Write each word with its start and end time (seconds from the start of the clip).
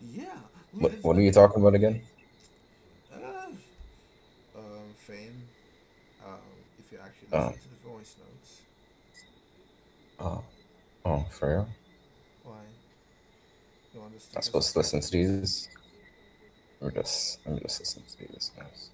Yeah. 0.00 0.26
What, 0.72 0.92
what 1.02 1.16
are 1.16 1.20
you 1.20 1.32
talking 1.32 1.60
about 1.60 1.74
again? 1.74 2.00
Uh, 3.12 3.18
um, 4.56 4.62
fame. 4.96 5.42
Um, 6.24 6.38
if 6.78 6.92
you 6.92 6.98
actually 7.02 7.28
Oh. 7.32 7.46
listen 7.48 7.62
to 7.62 7.68
the 7.68 7.88
voice 7.88 8.16
notes, 8.18 8.60
Oh, 10.20 10.42
oh, 11.04 11.24
for 11.30 11.48
real? 11.48 11.68
why? 12.42 12.54
You 13.94 14.02
understand? 14.02 14.36
I'm 14.36 14.42
supposed 14.42 14.72
to 14.72 14.78
listen 14.80 15.00
to 15.00 15.10
these? 15.10 15.68
Or 16.80 16.90
just, 16.90 17.40
I'm 17.46 17.58
just 17.60 17.80
listening 17.80 18.06
to 18.06 18.18
these 18.32 18.50
guys. 18.56 18.90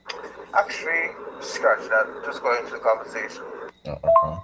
Actually, 0.54 1.10
scratch 1.40 1.80
that. 1.88 2.22
Just 2.24 2.42
going 2.42 2.60
into 2.60 2.72
the 2.72 2.78
conversation. 2.78 3.42
Oh, 3.86 3.92
okay. 3.92 4.40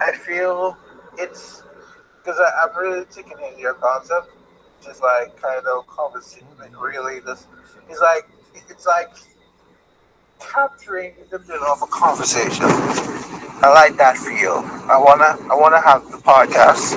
I 0.00 0.12
feel 0.12 0.76
it's 1.18 1.62
because 2.18 2.40
I'm 2.40 2.76
really 2.76 3.04
taking 3.06 3.36
in 3.52 3.58
your 3.58 3.74
concept, 3.74 4.28
just 4.84 5.02
like 5.02 5.40
kind 5.40 5.66
of 5.66 5.86
conversation. 5.86 6.46
Really, 6.78 7.20
this 7.20 7.46
it's 7.88 8.00
like 8.00 8.28
it's 8.54 8.86
like 8.86 9.10
capturing 10.38 11.14
the 11.30 11.38
middle 11.40 11.64
of 11.64 11.82
a 11.82 11.86
conversation. 11.86 12.66
I 12.66 13.70
like 13.72 13.96
that 13.96 14.16
feel. 14.18 14.60
I 14.90 14.98
wanna 14.98 15.38
I 15.50 15.54
wanna 15.54 15.80
have 15.80 16.10
the 16.10 16.18
podcast 16.18 16.94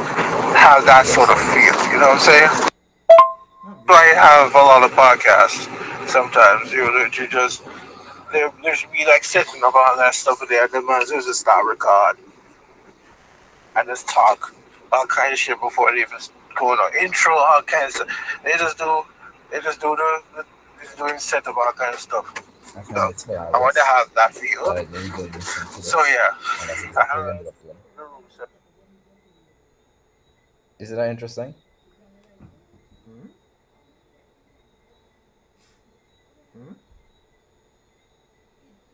have 0.55 0.85
that 0.85 1.05
sort 1.05 1.29
of 1.29 1.39
feel. 1.53 1.75
You 1.91 1.99
know 1.99 2.11
what 2.11 2.19
I'm 2.19 2.59
saying? 2.59 2.69
I 3.89 4.13
have 4.15 4.53
a 4.53 4.57
lot 4.57 4.83
of 4.83 4.91
podcasts. 4.91 5.67
Sometimes 6.09 6.71
you 6.71 6.83
know, 6.83 7.07
you 7.11 7.27
just 7.27 7.63
there, 8.33 8.51
there 8.63 8.75
should 8.75 8.91
be 8.91 9.05
like 9.05 9.23
sitting 9.23 9.61
up 9.63 9.75
all 9.75 9.97
that 9.97 10.13
stuff 10.13 10.41
in 10.41 10.49
there, 10.49 10.65
and 10.65 10.73
then 10.73 10.85
man 10.85 11.01
just 11.07 11.39
start 11.39 11.65
record 11.65 12.17
and 13.75 13.87
just 13.87 14.07
talk 14.09 14.53
all 14.91 15.05
kind 15.07 15.31
of 15.31 15.39
shit 15.39 15.59
before 15.61 15.91
they 15.91 16.01
even 16.01 16.19
go 16.57 16.71
on 16.71 16.95
intro, 17.03 17.33
all 17.35 17.61
kinds 17.61 17.99
of. 17.99 18.07
They 18.43 18.51
just 18.53 18.77
do 18.77 19.03
they 19.51 19.59
just 19.61 19.79
do 19.79 19.95
the, 19.95 20.21
the 20.35 20.45
just 20.83 20.97
doing 20.97 21.17
set 21.17 21.47
up 21.47 21.55
all 21.57 21.71
kind 21.73 21.93
of 21.93 21.99
stuff. 21.99 22.33
I 22.77 22.81
find 22.81 23.13
it 23.13 23.29
I 23.29 23.57
want 23.59 23.75
to 23.75 23.83
have 23.83 24.13
that 24.15 24.33
feel. 24.35 24.61
Alright, 24.61 24.91
there 24.91 25.01
you 25.03 25.09
go. 25.11 25.21
Listen 25.23 25.67
to 25.67 25.81
So 25.83 26.03
yeah, 26.05 26.29
exactly 26.63 26.89
what 26.93 27.07
I 27.07 27.29
ended 27.31 27.47
up 27.47 27.63
doing. 27.63 27.75
the 27.95 28.03
room 28.03 28.23
set. 28.37 28.49
Is 30.79 30.91
it 30.91 30.95
that 30.95 31.09
interesting? 31.09 31.55
Hmm? 33.05 33.27
Hmm? 36.53 36.73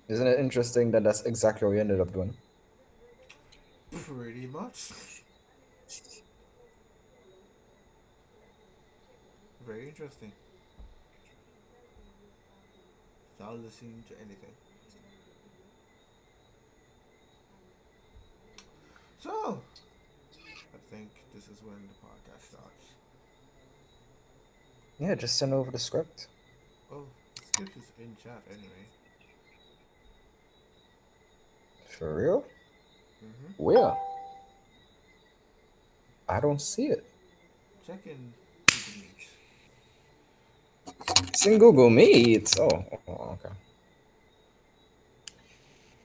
Isn't 0.08 0.28
it 0.28 0.40
interesting 0.40 0.92
that 0.92 1.04
that's 1.04 1.22
exactly 1.24 1.66
what 1.66 1.74
we 1.74 1.80
ended 1.80 2.00
up 2.00 2.14
doing? 2.14 2.34
Pretty 3.92 4.48
much. 4.48 4.92
Very 9.66 9.88
interesting. 9.88 10.32
Without 13.40 13.60
listening 13.60 14.04
to 14.10 14.16
anything. 14.16 14.52
So, 19.20 19.62
I 20.38 20.94
think 20.94 21.10
this 21.34 21.46
is 21.46 21.62
when 21.64 21.76
the 21.88 21.94
podcast 22.06 22.50
starts. 22.50 22.86
Yeah, 25.00 25.16
just 25.16 25.38
send 25.38 25.54
over 25.54 25.72
the 25.72 25.80
script. 25.80 26.28
Oh, 26.92 27.06
the 27.40 27.46
script 27.48 27.78
is 27.78 27.92
in 28.00 28.18
chat 28.22 28.42
anyway. 28.50 28.86
For 31.88 32.14
real? 32.16 32.42
Mm-hmm. 33.24 33.64
Where? 33.64 33.96
I 36.28 36.40
don't 36.42 36.62
see 36.62 36.88
it. 36.88 37.06
Check 37.88 38.06
in. 38.06 38.34
It's 41.28 41.46
in 41.46 41.58
Google 41.60 41.90
Meet. 41.90 42.54
Oh, 42.60 42.86
okay. 43.34 43.50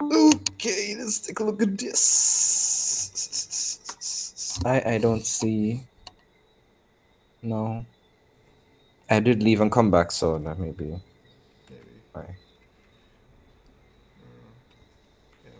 Okay, 0.00 0.94
let's 0.98 1.20
take 1.20 1.40
a 1.40 1.44
look 1.44 1.62
at 1.62 1.78
this. 1.78 1.98
I 4.64 4.94
I 4.94 4.98
don't 4.98 5.24
see. 5.26 5.86
No. 7.42 7.86
I 9.10 9.20
did 9.20 9.42
leave 9.42 9.60
and 9.60 9.72
come 9.72 9.90
back, 9.90 10.12
so 10.12 10.38
that 10.38 10.58
may 10.58 10.72
be. 10.72 11.00
Maybe. 11.70 12.02
Right. 12.14 12.36
Yeah. 15.44 15.50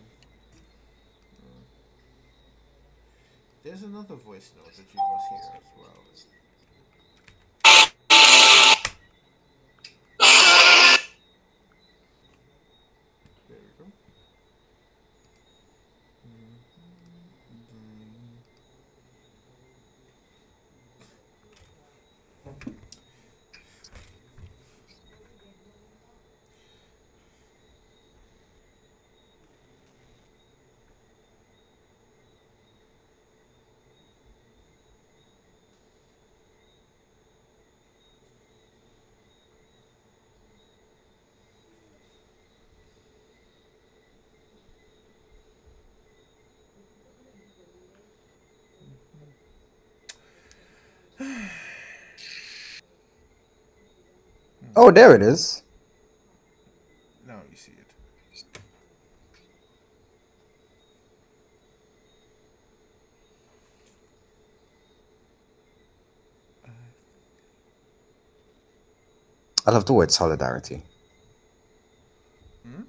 Uh, 1.41 1.63
there's 3.65 3.83
another 3.83 4.17
voice 4.17 4.53
note 4.57 4.75
that 4.77 4.87
you 4.93 5.01
must 5.13 5.29
hear 5.31 5.41
as 5.57 5.65
well. 5.79 6.05
There 13.49 13.59
we 13.63 13.71
go. 13.79 13.93
Oh, 54.81 54.93
there 54.93 55.13
it 55.17 55.23
is. 55.23 55.65
Now 57.27 57.41
you 57.51 57.57
see 57.57 57.73
it. 57.73 58.59
I 69.67 69.73
love 69.73 69.85
the 69.85 69.95
word 69.95 70.13
solidarity. 70.13 70.83
Hmm? 72.63 72.83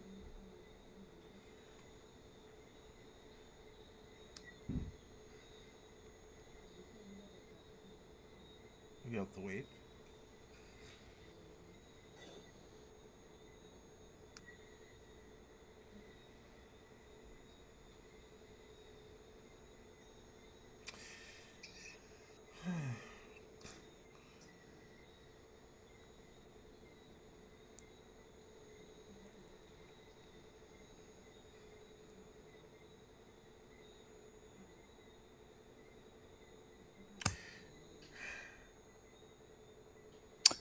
You 9.10 9.18
have 9.18 9.34
to 9.34 9.42
wait. 9.42 9.66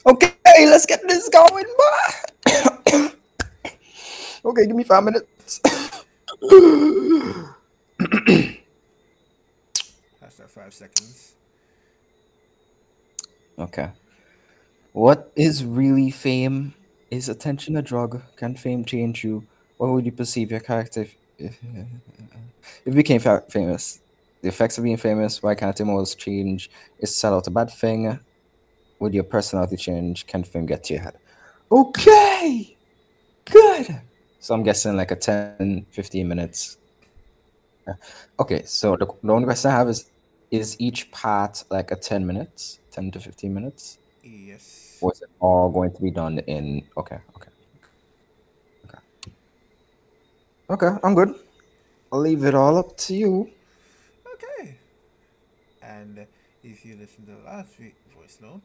Okay, 0.08 0.32
let's 0.60 0.86
get 0.86 1.06
this 1.06 1.28
going, 1.28 1.66
boy. 1.76 1.90
okay, 4.46 4.66
give 4.66 4.74
me 4.74 4.82
five 4.82 5.04
minutes. 5.04 5.60
That's 10.18 10.36
that 10.38 10.50
five 10.50 10.72
seconds. 10.72 11.34
okay. 13.58 13.90
What 14.92 15.30
is 15.36 15.62
really 15.62 16.10
fame? 16.10 16.72
Is 17.10 17.28
attention 17.28 17.76
a 17.76 17.82
drug? 17.82 18.22
Can 18.36 18.54
fame 18.54 18.86
change 18.86 19.24
you? 19.24 19.44
What 19.76 19.90
would 19.90 20.06
you 20.06 20.12
perceive 20.12 20.50
your 20.50 20.60
character 20.60 21.02
if, 21.02 21.14
if, 21.38 21.58
if 21.60 22.86
you 22.86 22.92
became 22.92 23.20
fa- 23.20 23.44
famous? 23.50 24.00
The 24.40 24.48
effects 24.48 24.78
of 24.78 24.84
being 24.84 24.96
famous, 24.96 25.42
why 25.42 25.54
can't 25.54 25.78
it 25.78 25.86
always 25.86 26.14
change? 26.14 26.70
Is 26.98 27.10
sellout 27.10 27.46
a 27.46 27.50
bad 27.50 27.70
thing? 27.70 28.20
Would 29.00 29.14
your 29.14 29.24
personality 29.24 29.76
change? 29.76 30.26
can 30.26 30.42
film 30.42 30.66
get 30.66 30.84
to 30.84 30.94
your 30.94 31.02
head? 31.02 31.16
Okay, 31.70 32.76
good. 33.50 34.00
So 34.40 34.54
I'm 34.54 34.62
guessing 34.62 34.96
like 34.96 35.10
a 35.10 35.16
10, 35.16 35.86
15 35.90 36.26
minutes. 36.28 36.78
Okay, 38.38 38.62
so 38.64 38.96
the, 38.96 39.06
the 39.22 39.32
only 39.32 39.44
question 39.46 39.70
I 39.70 39.74
have 39.74 39.88
is 39.88 40.10
Is 40.50 40.76
each 40.80 41.10
part 41.10 41.64
like 41.70 41.90
a 41.90 41.96
10 41.96 42.26
minutes, 42.26 42.78
10 42.90 43.10
to 43.12 43.20
15 43.20 43.52
minutes? 43.52 43.98
Yes. 44.22 44.96
Or 45.00 45.12
is 45.12 45.20
it 45.22 45.28
all 45.40 45.70
going 45.70 45.92
to 45.92 46.02
be 46.02 46.10
done 46.10 46.38
in? 46.40 46.82
Okay, 46.96 47.18
okay, 47.36 47.50
okay, 48.86 48.98
okay. 50.70 50.98
I'm 51.02 51.14
good. 51.14 51.34
I'll 52.10 52.20
leave 52.20 52.44
it 52.44 52.54
all 52.54 52.78
up 52.78 52.96
to 52.96 53.14
you. 53.14 53.50
Okay. 54.34 54.78
And 55.82 56.26
if 56.62 56.84
you 56.84 56.96
listen 56.96 57.26
to 57.26 57.32
the 57.32 57.44
last 57.44 57.76
vi- 57.76 57.94
voice 58.16 58.38
note, 58.40 58.62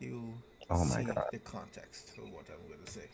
you 0.00 0.34
Oh 0.70 0.84
my 0.84 0.96
see 0.96 1.04
God. 1.04 1.24
the 1.32 1.38
context 1.40 2.12
of 2.18 2.24
what 2.32 2.44
I'm 2.48 2.66
going 2.68 2.82
to 2.84 2.90
say. 2.90 3.08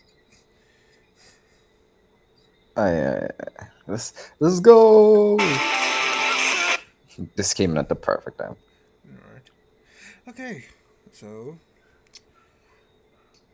I, 2.76 2.90
uh, 2.94 3.28
let's 3.88 4.30
let's 4.38 4.60
go. 4.60 5.36
This 7.34 7.52
came 7.52 7.72
in 7.72 7.78
at 7.78 7.88
the 7.88 7.96
perfect 7.96 8.38
time. 8.38 8.56
Alright. 9.06 9.50
Okay. 10.28 10.64
So, 11.12 11.58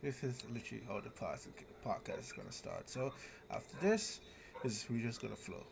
this 0.03 0.23
is 0.23 0.43
literally 0.53 0.85
how 0.87 1.01
the 1.01 1.09
podcast 1.09 2.21
is 2.21 2.33
going 2.33 2.47
to 2.47 2.53
start. 2.55 2.89
So, 2.91 3.13
after 3.51 3.75
this, 3.81 4.21
is 4.63 4.85
we're 4.91 5.03
just 5.03 5.21
going 5.23 5.35
to 5.35 5.41
flow. 5.41 5.65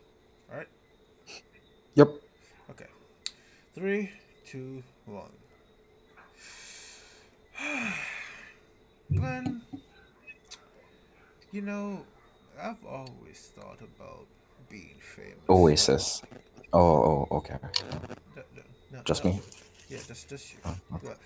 Alright? 0.51 0.67
Yep. 1.93 2.09
Okay. 2.71 2.87
Three, 3.75 4.11
two, 4.45 4.83
one. 5.05 5.31
Glenn, 9.13 9.61
you 11.51 11.61
know, 11.61 12.03
I've 12.61 12.83
always 12.85 13.51
thought 13.55 13.79
about 13.81 14.25
being 14.69 14.95
famous. 14.99 15.39
Oasis. 15.49 16.21
Oh, 16.73 17.27
oh, 17.31 17.37
okay. 17.37 17.57
No, 17.61 18.11
no, 18.35 18.43
no, 18.91 19.01
Just 19.03 19.23
me? 19.23 19.39
Yeah, 19.89 19.99
just 20.07 20.29
just 20.29 20.53
you. 20.53 20.59
Oh, 20.65 20.75
but 21.03 21.17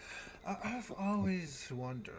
I, 0.46 0.58
I've 0.64 0.92
always 1.00 1.68
wondered 1.72 2.14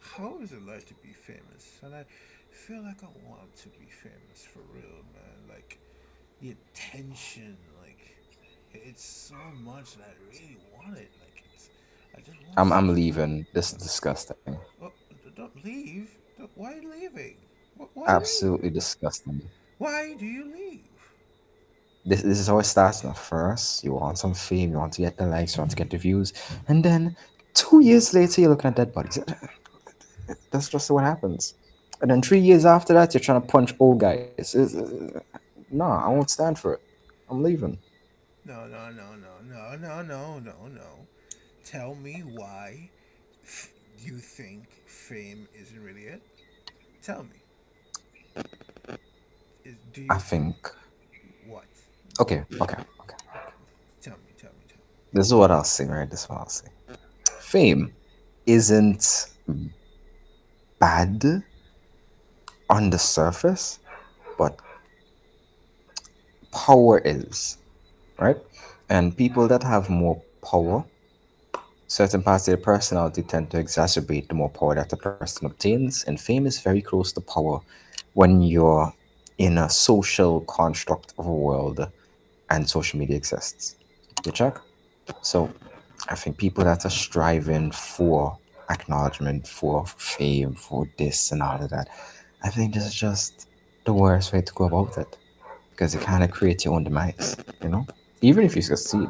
how 0.00 0.38
is 0.42 0.52
it 0.52 0.66
like 0.66 0.86
to 0.86 0.94
be 0.94 1.12
famous, 1.12 1.78
and 1.82 1.94
I 1.94 2.04
feel 2.50 2.82
like 2.82 3.02
I 3.02 3.08
want 3.28 3.54
to 3.56 3.68
be 3.68 3.86
famous 3.86 4.46
for 4.50 4.60
real, 4.72 5.02
man. 5.14 5.48
Like 5.48 5.78
the 6.40 6.52
attention, 6.52 7.56
like 7.82 8.16
it's 8.72 9.04
so 9.04 9.34
much 9.64 9.96
that 9.96 10.08
I 10.08 10.32
really 10.32 10.58
want 10.76 10.96
it. 10.96 11.10
Like 11.20 11.42
it's, 11.54 11.68
I 11.68 11.68
just 11.68 11.70
want. 11.70 12.06
I'm 12.56 12.72
I'm 12.72 12.94
leaving. 12.94 13.46
This 13.52 13.72
is 13.72 13.78
disgusting. 13.78 14.36
D- 14.46 15.30
don't 15.36 15.64
leave. 15.64 16.10
Why 16.54 16.72
are 16.72 16.80
you 16.80 16.90
leaving? 16.90 17.36
Why 17.94 18.06
Absolutely 18.08 18.70
disgusting. 18.70 19.42
Why 19.78 20.14
do 20.18 20.26
you 20.26 20.44
leave? 20.52 20.80
This, 22.04 22.22
this 22.22 22.38
is 22.40 22.46
how 22.48 22.58
it 22.58 22.64
starts 22.64 23.04
now. 23.04 23.12
First, 23.12 23.84
you 23.84 23.92
want 23.92 24.18
some 24.18 24.34
fame, 24.34 24.72
you 24.72 24.78
want 24.78 24.94
to 24.94 25.02
get 25.02 25.16
the 25.16 25.26
likes, 25.26 25.56
you 25.56 25.60
want 25.60 25.70
to 25.70 25.76
get 25.76 25.90
the 25.90 25.98
views, 25.98 26.32
and 26.66 26.82
then 26.84 27.16
two 27.54 27.80
years 27.80 28.14
later, 28.14 28.40
you're 28.40 28.50
looking 28.50 28.68
at 28.68 28.76
dead 28.76 28.92
bodies. 28.92 29.18
That's 30.50 30.68
just 30.68 30.90
what 30.90 31.04
happens. 31.04 31.54
And 32.00 32.10
then 32.10 32.22
three 32.22 32.38
years 32.40 32.64
after 32.64 32.94
that, 32.94 33.12
you're 33.14 33.20
trying 33.20 33.40
to 33.42 33.46
punch 33.46 33.74
old 33.78 34.00
guys. 34.00 34.30
It's- 34.38 34.74
uh, 34.74 35.20
nah, 35.70 36.06
I 36.06 36.08
won't 36.08 36.30
stand 36.30 36.58
for 36.58 36.74
it. 36.74 36.80
I'm 37.28 37.42
leaving. 37.42 37.78
No, 38.44 38.66
no, 38.66 38.90
no, 38.90 39.14
no, 39.16 39.30
no, 39.46 39.76
no, 39.76 40.02
no, 40.02 40.38
no, 40.38 40.54
no. 40.68 41.06
Tell 41.70 41.94
me 41.94 42.20
why 42.20 42.88
f- 43.44 43.70
you 43.98 44.16
think 44.16 44.70
fame 44.86 45.46
isn't 45.54 45.84
really 45.84 46.04
it. 46.04 46.22
Tell 47.02 47.22
me. 47.24 48.46
Is, 49.66 49.74
do 49.92 50.00
you 50.00 50.06
I 50.10 50.16
think. 50.16 50.56
what? 51.46 51.66
Okay, 52.20 52.42
okay, 52.58 52.76
okay. 53.02 53.16
Tell 54.00 54.14
me, 54.14 54.32
tell 54.38 54.48
me, 54.50 54.64
tell 54.66 54.78
me. 54.78 54.84
This 55.12 55.26
is 55.26 55.34
what 55.34 55.50
I'll 55.50 55.62
say, 55.62 55.84
right? 55.84 56.08
This 56.08 56.22
is 56.22 56.30
what 56.30 56.38
I'll 56.38 56.48
say. 56.48 56.68
Fame 57.38 57.92
isn't 58.46 59.28
bad 60.78 61.42
on 62.70 62.88
the 62.88 62.98
surface, 62.98 63.78
but 64.38 64.58
power 66.50 67.02
is, 67.04 67.58
right? 68.18 68.38
And 68.88 69.14
people 69.14 69.46
that 69.48 69.62
have 69.62 69.90
more 69.90 70.22
power, 70.42 70.82
certain 71.88 72.22
parts 72.22 72.46
of 72.46 72.52
their 72.52 72.62
personality 72.62 73.22
tend 73.22 73.50
to 73.50 73.56
exacerbate 73.56 74.28
the 74.28 74.34
more 74.34 74.50
power 74.50 74.74
that 74.74 74.90
the 74.90 74.96
person 74.96 75.46
obtains. 75.46 76.04
And 76.04 76.20
fame 76.20 76.46
is 76.46 76.60
very 76.60 76.82
close 76.82 77.12
to 77.12 77.20
power 77.20 77.60
when 78.14 78.42
you're 78.42 78.92
in 79.38 79.58
a 79.58 79.68
social 79.68 80.42
construct 80.42 81.14
of 81.18 81.26
a 81.26 81.32
world 81.32 81.90
and 82.50 82.68
social 82.68 82.98
media 82.98 83.16
exists. 83.16 83.76
You 84.24 84.32
check? 84.32 84.58
So 85.22 85.50
I 86.08 86.14
think 86.14 86.36
people 86.36 86.64
that 86.64 86.84
are 86.84 86.90
striving 86.90 87.70
for 87.70 88.38
acknowledgement, 88.70 89.46
for 89.46 89.86
fame, 89.86 90.54
for 90.54 90.86
this 90.98 91.32
and 91.32 91.42
all 91.42 91.62
of 91.62 91.70
that, 91.70 91.88
I 92.42 92.50
think 92.50 92.74
this 92.74 92.86
is 92.86 92.94
just 92.94 93.48
the 93.84 93.92
worst 93.92 94.32
way 94.32 94.42
to 94.42 94.52
go 94.52 94.64
about 94.64 94.98
it. 94.98 95.16
Because 95.70 95.94
it 95.94 96.02
kind 96.02 96.24
of 96.24 96.30
creates 96.32 96.64
your 96.64 96.74
own 96.74 96.84
demise, 96.84 97.36
you 97.62 97.68
know? 97.68 97.86
Even 98.20 98.44
if 98.44 98.56
you 98.56 98.62
succeed, 98.62 99.08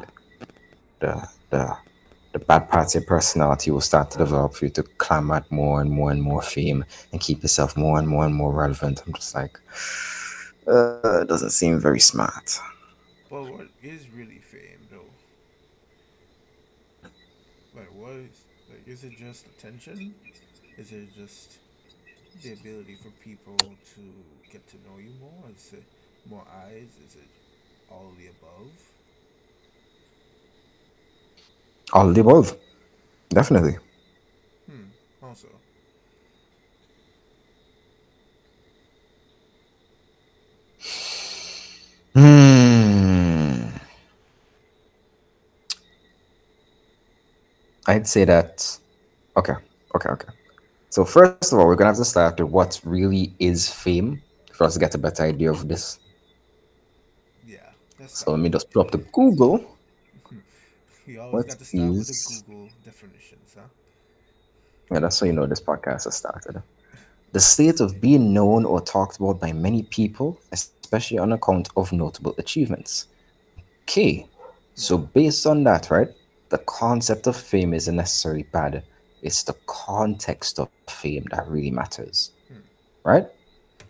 the 0.99 1.27
the 1.49 1.75
the 2.31 2.39
bad 2.39 2.69
parts 2.69 2.95
of 2.95 3.01
your 3.01 3.07
personality 3.07 3.71
will 3.71 3.81
start 3.81 4.11
to 4.11 4.17
develop 4.19 4.53
for 4.53 4.65
you 4.65 4.71
to 4.71 4.83
climb 4.83 5.31
at 5.31 5.51
more 5.51 5.81
and 5.81 5.89
more 5.89 6.11
and 6.11 6.21
more 6.21 6.41
fame 6.41 6.85
and 7.11 7.19
keep 7.19 7.41
yourself 7.41 7.75
more 7.75 7.97
and 7.97 8.07
more 8.07 8.25
and 8.25 8.35
more 8.35 8.51
relevant. 8.51 9.01
I'm 9.05 9.13
just 9.13 9.33
like, 9.33 9.59
uh, 10.67 11.21
it 11.21 11.27
doesn't 11.27 11.49
seem 11.51 11.79
very 11.79 11.99
smart. 11.99 12.59
But 13.29 13.43
what 13.43 13.67
is 13.81 14.07
really 14.09 14.39
fame, 14.39 14.87
though? 14.91 15.09
Like, 17.75 17.89
what 17.95 18.11
is 18.11 18.45
like? 18.69 18.87
Is 18.87 19.03
it 19.03 19.17
just 19.17 19.47
attention? 19.47 20.13
Is 20.77 20.91
it 20.91 21.09
just 21.15 21.57
the 22.43 22.53
ability 22.53 22.97
for 23.01 23.09
people 23.23 23.57
to 23.57 24.01
get 24.51 24.67
to 24.69 24.77
know 24.77 24.97
you 24.99 25.11
more? 25.19 25.49
Is 25.55 25.73
it 25.73 25.83
more 26.29 26.43
eyes? 26.65 26.89
Is 27.07 27.15
it 27.15 27.27
all 27.91 28.13
the 28.17 28.27
above? 28.27 28.71
All 31.93 32.09
of 32.09 32.15
the 32.15 32.21
above. 32.21 32.55
Definitely. 33.29 33.77
Hmm. 34.69 34.89
Also, 35.21 35.47
Hmm. 42.39 43.69
I'd 47.87 48.07
say 48.07 48.25
that. 48.25 48.79
Okay, 49.37 49.53
okay, 49.95 50.09
okay. 50.09 50.27
So 50.89 51.05
first 51.05 51.53
of 51.53 51.59
all, 51.59 51.67
we're 51.67 51.75
gonna 51.75 51.89
have 51.91 51.97
to 51.97 52.05
start 52.05 52.39
with 52.39 52.49
what 52.51 52.79
really 52.83 53.33
is 53.39 53.69
fame 53.71 54.21
for 54.53 54.65
us 54.65 54.73
to 54.75 54.79
get 54.79 54.95
a 54.95 54.97
better 54.97 55.23
idea 55.23 55.51
of 55.51 55.67
this. 55.67 55.99
yeah. 57.45 57.71
So 58.07 58.31
let 58.31 58.39
me 58.39 58.49
just 58.49 58.71
pull 58.71 58.81
up 58.83 58.91
the 58.91 58.99
Google. 58.99 59.78
You 61.09 61.19
always 61.19 61.33
what 61.33 61.47
got 61.47 61.59
to 61.59 61.65
start 61.65 61.89
with 61.89 62.07
the 62.07 62.43
Google 62.47 62.69
definitions, 62.85 63.55
huh? 63.55 63.65
Yeah, 64.91 64.99
that's 64.99 65.19
how 65.19 65.25
you 65.25 65.33
know 65.33 65.45
this 65.45 65.61
podcast 65.61 66.05
has 66.05 66.15
started. 66.15 66.61
The 67.31 67.39
state 67.39 67.79
of 67.79 67.99
being 67.99 68.33
known 68.33 68.65
or 68.65 68.81
talked 68.81 69.17
about 69.17 69.39
by 69.39 69.51
many 69.53 69.83
people, 69.83 70.39
especially 70.51 71.19
on 71.19 71.31
account 71.33 71.69
of 71.75 71.91
notable 71.91 72.35
achievements. 72.37 73.07
Okay, 73.83 74.27
so 74.75 74.97
based 74.97 75.45
on 75.45 75.63
that, 75.63 75.89
right, 75.89 76.09
the 76.49 76.59
concept 76.59 77.27
of 77.27 77.35
fame 77.35 77.73
isn't 77.73 77.95
necessarily 77.95 78.43
bad. 78.43 78.83
It's 79.21 79.43
the 79.43 79.55
context 79.65 80.59
of 80.59 80.69
fame 80.87 81.25
that 81.31 81.47
really 81.47 81.71
matters, 81.71 82.31
right? 83.03 83.27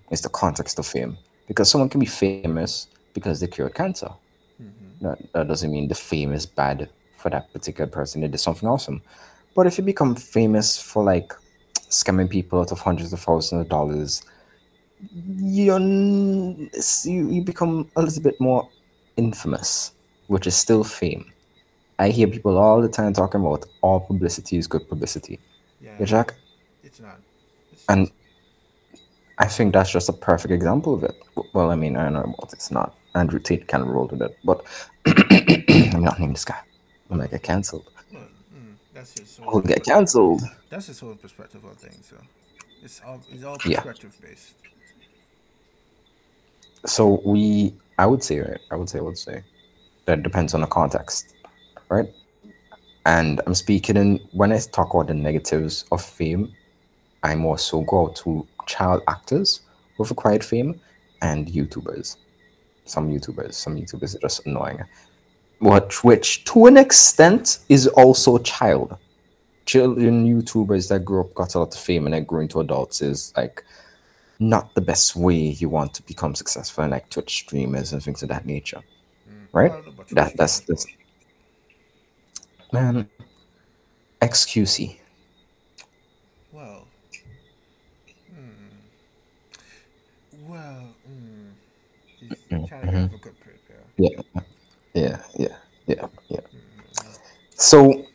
It's 0.10 0.22
the 0.22 0.30
context 0.30 0.80
of 0.80 0.88
fame. 0.88 1.18
Because 1.48 1.70
someone 1.70 1.90
can 1.90 2.00
be 2.00 2.06
famous 2.06 2.88
because 3.14 3.40
they 3.40 3.48
cured 3.48 3.74
cancer. 3.74 4.10
Mm-hmm. 4.62 5.06
That, 5.06 5.34
that 5.34 5.48
doesn't 5.48 5.72
mean 5.72 5.88
the 5.88 5.96
fame 5.96 6.34
is 6.34 6.46
bad 6.46 6.90
for 7.20 7.30
that 7.30 7.52
particular 7.54 7.90
person. 7.90 8.22
They 8.22 8.28
did 8.28 8.40
something 8.40 8.68
awesome. 8.68 9.02
But 9.56 9.68
if 9.68 9.78
you 9.78 9.84
become 9.84 10.16
famous 10.16 10.82
for 10.82 11.04
like 11.04 11.34
scamming 11.90 12.30
people 12.30 12.60
out 12.60 12.72
of 12.72 12.80
hundreds 12.80 13.12
of 13.14 13.20
thousands 13.20 13.62
of 13.64 13.70
dollars, 13.70 14.24
you're, 15.38 15.80
you, 15.80 17.30
you 17.32 17.42
become 17.44 17.90
a 17.96 18.02
little 18.02 18.22
bit 18.24 18.40
more 18.40 18.68
infamous, 19.18 19.94
which 20.28 20.48
is 20.48 20.56
still 20.56 20.84
fame. 20.84 21.32
I 21.98 22.10
hear 22.10 22.28
people 22.28 22.58
all 22.58 22.82
the 22.82 22.88
time 22.90 23.12
talking 23.14 23.42
about 23.42 23.66
all 23.82 24.00
publicity 24.00 24.58
is 24.58 24.68
good 24.68 24.88
publicity. 24.88 25.40
Yeah. 25.82 26.04
Jack? 26.06 26.36
It's 26.84 27.00
not. 27.00 27.20
It's 27.72 27.84
And 27.90 28.08
just- 28.08 28.14
I 29.42 29.46
think 29.48 29.74
that's 29.74 29.90
just 29.92 30.10
a 30.10 30.14
perfect 30.14 30.52
example 30.54 30.94
of 30.94 31.04
it. 31.04 31.16
Well, 31.54 31.72
I 31.72 31.76
mean, 31.76 31.96
I 31.96 32.04
don't 32.04 32.14
know 32.14 32.22
about 32.38 32.52
it's 32.54 32.72
not. 32.72 32.96
Andrew 33.16 33.40
Tate 33.40 33.68
kind 33.68 33.82
of 33.84 33.90
rolled 33.90 34.12
with 34.12 34.22
it, 34.22 34.38
but 34.44 34.64
I'm 35.06 36.04
not 36.04 36.20
naming 36.20 36.34
this 36.34 36.44
guy. 36.46 36.60
I 37.10 37.16
might 37.16 37.32
get 37.32 37.44
cancelled. 37.44 37.90
well, 38.14 38.28
mm, 38.56 38.76
that's 38.94 39.14
his 39.14 39.38
whole 39.38 39.62
get 39.62 39.84
cancelled. 39.84 40.42
That's 40.70 40.88
his 40.88 41.00
whole 41.00 41.16
perspective 41.16 41.66
on 41.66 41.76
things. 41.76 42.08
So 42.08 42.18
it's 42.84 43.02
all 43.06 43.22
it's 43.30 43.44
all 43.44 43.58
Yeah. 43.66 43.82
perspective 43.82 44.16
based. 44.22 44.56
So 46.86 47.22
we, 47.26 47.76
I 47.98 48.06
would 48.06 48.24
say, 48.24 48.40
right? 48.40 48.60
I 48.72 48.76
would 48.76 48.90
say, 48.90 49.00
I 49.00 49.02
would 49.02 49.18
say 49.18 49.44
that 50.06 50.24
depends 50.24 50.54
on 50.54 50.62
the 50.62 50.68
context, 50.68 51.36
right? 51.90 52.08
And 53.06 53.42
I'm 53.46 53.54
speaking 53.56 53.98
in 53.98 54.20
when 54.32 54.52
I 54.54 54.60
talk 54.60 54.94
about 54.94 55.08
the 55.08 55.14
negatives 55.14 55.86
of 55.92 56.02
fame, 56.02 56.54
I 57.24 57.36
more 57.36 57.58
so 57.58 57.82
go 57.82 58.06
out 58.08 58.16
to 58.18 58.48
child 58.68 59.02
actors 59.08 59.62
with 59.98 60.12
acquired 60.12 60.44
fame 60.44 60.80
and 61.22 61.48
YouTubers. 61.48 62.18
Some 62.86 63.10
YouTubers, 63.10 63.56
some 63.56 63.76
YouTubers 63.76 64.16
are 64.16 64.20
just 64.20 64.46
annoying. 64.46 64.80
What 65.60 66.04
which 66.04 66.46
to 66.46 66.68
an 66.68 66.78
extent 66.78 67.60
is 67.68 67.88
also 67.88 68.38
child. 68.40 68.98
Children 69.66 70.26
YouTubers 70.26 70.90
that 70.90 71.06
grew 71.06 71.22
up 71.22 71.34
got 71.34 71.54
a 71.56 71.60
lot 71.60 71.76
of 71.76 71.80
fame 71.80 72.08
and 72.08 72.14
then 72.14 72.24
grew 72.24 72.42
into 72.42 72.60
adults 72.60 73.02
is 73.02 73.34
like 73.38 73.64
not 74.40 74.74
the 74.74 74.82
best 74.82 75.16
way 75.16 75.36
you 75.36 75.70
want 75.70 75.94
to 75.94 76.02
become 76.04 76.34
successful 76.34 76.84
and 76.84 76.92
like 76.92 77.10
Twitch 77.10 77.40
streamers 77.40 77.94
and 77.94 78.02
things 78.02 78.24
of 78.24 78.30
that 78.30 78.46
nature. 78.46 78.82
Mm. 79.30 79.48
Right? 79.52 79.72
I 79.72 79.76
don't 79.76 79.86
know 79.86 79.92
about 79.92 80.08
That 80.10 80.38
that's 80.38 80.62
that's 80.62 80.88
man 82.72 83.10
XQC. 84.22 84.98
but 86.52 86.54
well, 86.54 86.88
hmm, 88.34 90.52
well, 90.52 90.94
hmm. 91.06 91.50
He's 92.18 92.68
trying 92.68 92.82
to 92.82 92.88
bring 92.92 93.04
up 93.06 93.14
a 93.14 93.18
good 93.18 93.36
there. 93.68 93.84
Yeah, 93.98 94.22
yeah, 95.00 95.18
yeah, 95.38 95.56
yeah, 95.88 96.08
yeah. 96.28 96.40
So 97.52 98.06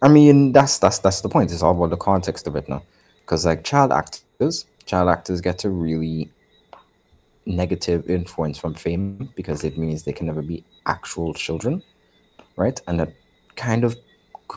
I 0.00 0.08
mean 0.08 0.52
that's 0.52 0.78
that's 0.78 0.98
that's 0.98 1.20
the 1.20 1.28
point. 1.28 1.52
It's 1.52 1.62
all 1.62 1.74
about 1.76 1.90
the 1.90 1.96
context 1.96 2.46
of 2.46 2.56
it 2.56 2.68
now. 2.68 2.82
Because 3.20 3.46
like 3.46 3.64
child 3.64 3.92
actors, 3.92 4.66
child 4.84 5.08
actors 5.08 5.40
get 5.40 5.64
a 5.64 5.70
really 5.70 6.30
negative 7.46 8.08
influence 8.08 8.58
from 8.58 8.74
fame 8.74 9.30
because 9.36 9.64
it 9.64 9.76
means 9.78 10.02
they 10.02 10.12
can 10.12 10.26
never 10.26 10.42
be 10.42 10.64
actual 10.86 11.34
children, 11.34 11.82
right? 12.56 12.80
And 12.86 13.00
that 13.00 13.12
kind 13.56 13.84
of 13.84 13.96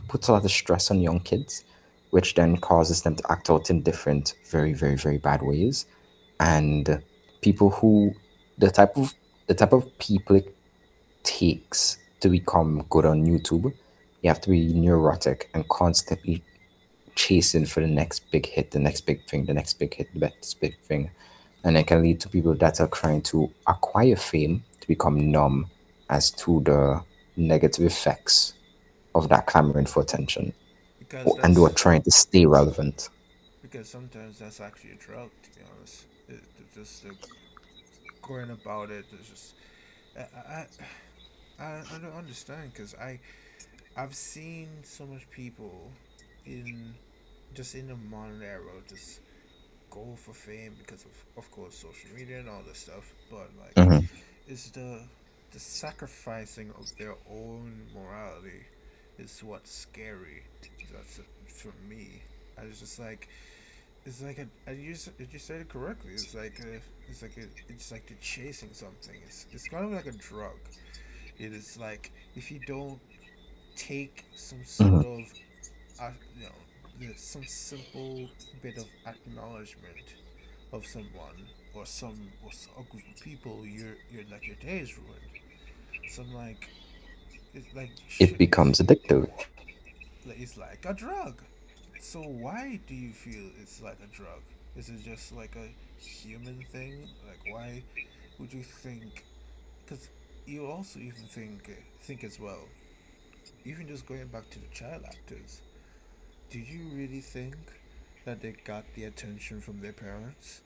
puts 0.08 0.28
a 0.28 0.34
lot 0.34 0.46
of 0.46 0.52
stress 0.52 0.92
on 0.92 1.00
young 1.00 1.20
kids, 1.20 1.64
which 2.12 2.36
then 2.36 2.58
causes 2.58 3.02
them 3.02 3.16
to 3.16 3.32
act 3.32 3.50
out 3.50 3.70
in 3.70 3.82
different, 3.82 4.36
very, 4.50 4.74
very, 4.74 4.96
very 4.96 5.18
bad 5.18 5.42
ways. 5.42 5.86
And 6.40 7.02
people 7.42 7.70
who 7.70 8.14
the 8.58 8.72
type 8.72 8.98
of 8.98 9.14
the 9.48 9.54
type 9.54 9.74
of 9.74 9.98
people 10.00 10.42
takes 11.26 11.98
to 12.22 12.30
become 12.30 12.86
good 12.90 13.06
on 13.06 13.26
YouTube, 13.26 13.74
you 14.22 14.30
have 14.30 14.42
to 14.42 14.50
be 14.50 14.74
neurotic 14.74 15.50
and 15.54 15.68
constantly 15.70 16.44
chasing 17.16 17.66
for 17.66 17.82
the 17.82 17.88
next 17.88 18.32
big 18.32 18.46
hit, 18.46 18.72
the 18.72 18.80
next 18.80 19.02
big 19.02 19.26
thing, 19.28 19.46
the 19.46 19.54
next 19.54 19.74
big 19.80 19.94
hit, 19.94 20.14
the 20.14 20.20
next 20.20 20.60
big 20.62 20.80
thing. 20.82 21.12
And 21.64 21.78
it 21.78 21.88
can 21.88 22.02
lead 22.02 22.20
to 22.22 22.30
people 22.30 22.56
that 22.56 22.80
are 22.82 22.88
trying 22.88 23.22
to 23.24 23.52
acquire 23.68 24.16
fame 24.16 24.64
to 24.82 24.88
become 24.88 25.32
numb 25.32 25.72
as 26.10 26.32
to 26.32 26.62
the 26.62 27.02
negative 27.36 27.86
effects 27.86 28.54
of 29.16 29.30
that 29.30 29.46
clamoring 29.48 29.86
for 29.88 30.02
attention 30.02 30.54
because 31.00 31.28
and 31.44 31.56
who 31.56 31.66
are 31.66 31.74
trying 31.74 32.02
to 32.04 32.12
stay 32.12 32.46
relevant. 32.46 33.10
because 33.62 33.90
sometimes 33.90 34.40
that's 34.40 34.60
actually 34.62 34.92
a 34.92 34.96
drug. 34.96 35.30
To 35.44 35.50
be 35.52 35.62
honest, 35.78 36.06
it, 36.30 36.44
just 36.76 37.06
going 38.22 38.50
about 38.52 38.92
it. 38.92 39.06
It's 39.14 39.30
just 39.30 39.56
I 40.18 40.24
I 40.50 40.68
I, 41.60 41.82
I 41.94 41.98
don't 42.02 42.14
understand 42.18 42.74
because 42.74 42.94
I 42.96 43.20
I've 43.98 44.16
seen 44.16 44.68
so 44.84 45.06
much 45.06 45.30
people 45.32 45.92
in 46.46 46.96
just 47.54 47.76
in 47.76 47.88
the 47.88 47.96
modern 47.96 48.42
era 48.42 48.62
just 48.90 49.22
go 49.92 50.16
for 50.18 50.34
fame 50.34 50.76
because 50.78 51.06
of 51.06 51.26
of 51.38 51.52
course 51.52 51.76
social 51.76 52.10
media 52.16 52.40
and 52.40 52.50
all 52.50 52.64
this 52.68 52.80
stuff, 52.80 53.14
but 53.30 53.50
like 53.60 53.76
Mhm. 53.76 54.08
is 54.48 54.72
the 54.72 55.02
the 55.52 55.60
sacrificing 55.60 56.72
of 56.72 56.86
their 56.98 57.16
own 57.30 57.88
morality 57.94 58.66
is 59.18 59.42
what's 59.44 59.72
scary. 59.72 60.44
That's 60.92 61.20
for 61.48 61.74
me. 61.90 62.24
I 62.58 62.66
was 62.66 62.80
just 62.80 63.00
like, 63.00 63.28
it's 64.06 64.22
like 64.22 64.40
a, 64.68 64.74
you 64.74 64.96
you 65.32 65.40
said 65.40 65.62
it 65.62 65.70
correctly. 65.70 66.14
It's 66.14 66.34
like 66.36 66.60
a, 66.60 66.82
it's 67.10 67.22
like 67.22 67.38
a, 67.38 67.48
it's 67.70 67.92
like 67.92 68.10
you're 68.10 68.20
chasing 68.22 68.70
something. 68.74 69.16
It's 69.26 69.46
it's 69.52 69.68
kind 69.68 69.86
of 69.86 69.92
like 69.92 70.08
a 70.08 70.12
drug. 70.12 70.60
It 71.38 71.54
is 71.54 71.78
like 71.78 72.12
if 72.36 72.52
you 72.52 72.60
don't 72.66 73.00
take 73.76 74.26
some 74.36 74.64
sort 74.66 75.06
of, 75.06 75.22
uh, 76.00 76.12
you 76.38 76.46
know, 77.08 77.14
some 77.18 77.44
simple 77.46 78.30
bit 78.62 78.78
of 78.78 78.86
acknowledgement 79.06 80.16
of 80.72 80.86
someone 80.86 81.48
or 81.74 81.86
some 81.86 82.32
or 82.44 82.52
a 82.80 82.84
group 82.84 83.04
of 83.16 83.22
people, 83.22 83.66
you're 83.66 83.98
you're 84.10 84.24
like 84.32 84.46
your 84.48 84.56
day 84.58 84.80
is 84.80 84.98
ruined. 84.98 85.32
So 86.10 86.24
I'm 86.24 86.34
like, 86.34 86.70
it's 87.54 87.74
like 87.76 87.92
It 88.20 88.38
becomes 88.38 88.80
addictive. 88.80 89.30
it's 90.26 90.58
like 90.58 90.86
a 90.88 90.94
drug. 90.94 91.42
So 92.00 92.22
why 92.22 92.80
do 92.88 92.96
you 92.96 93.12
feel 93.12 93.50
it's 93.62 93.82
like 93.82 93.98
a 94.04 94.08
drug? 94.16 94.42
Is 94.76 94.90
it 94.90 95.02
just 95.04 95.32
like 95.34 95.56
a 95.56 95.70
human 96.02 96.64
thing? 96.72 97.08
Like 97.28 97.40
why 97.54 97.84
would 98.40 98.54
you 98.54 98.64
think? 98.64 99.26
Because 99.86 100.10
you 100.46 100.66
also 100.68 101.00
even 101.00 101.24
think 101.24 101.72
think 102.02 102.24
as 102.24 102.40
well. 102.40 102.68
Even 103.64 103.88
just 103.88 104.06
going 104.06 104.28
back 104.28 104.50
to 104.52 104.60
the 104.60 104.68
child 104.68 105.04
actors, 105.06 105.62
do 106.52 106.60
you 106.60 106.90
really 106.94 107.22
think 107.22 107.56
that 108.26 108.42
they 108.42 108.54
got 108.64 108.84
the 108.96 109.06
attention 109.06 109.60
from 109.60 109.82
their 109.82 109.94
parents? 109.94 110.62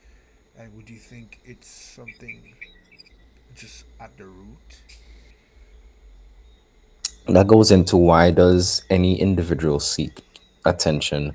And 0.58 0.76
would 0.76 0.90
you 0.90 0.98
think 0.98 1.40
it's 1.46 1.70
something 1.70 2.54
just 3.56 3.86
at 4.00 4.18
the 4.18 4.26
root? 4.26 4.82
That 7.28 7.48
goes 7.48 7.72
into 7.72 7.96
why 7.96 8.32
does 8.32 8.84
any 8.90 9.20
individual 9.20 9.80
seek 9.80 10.22
attention? 10.66 11.34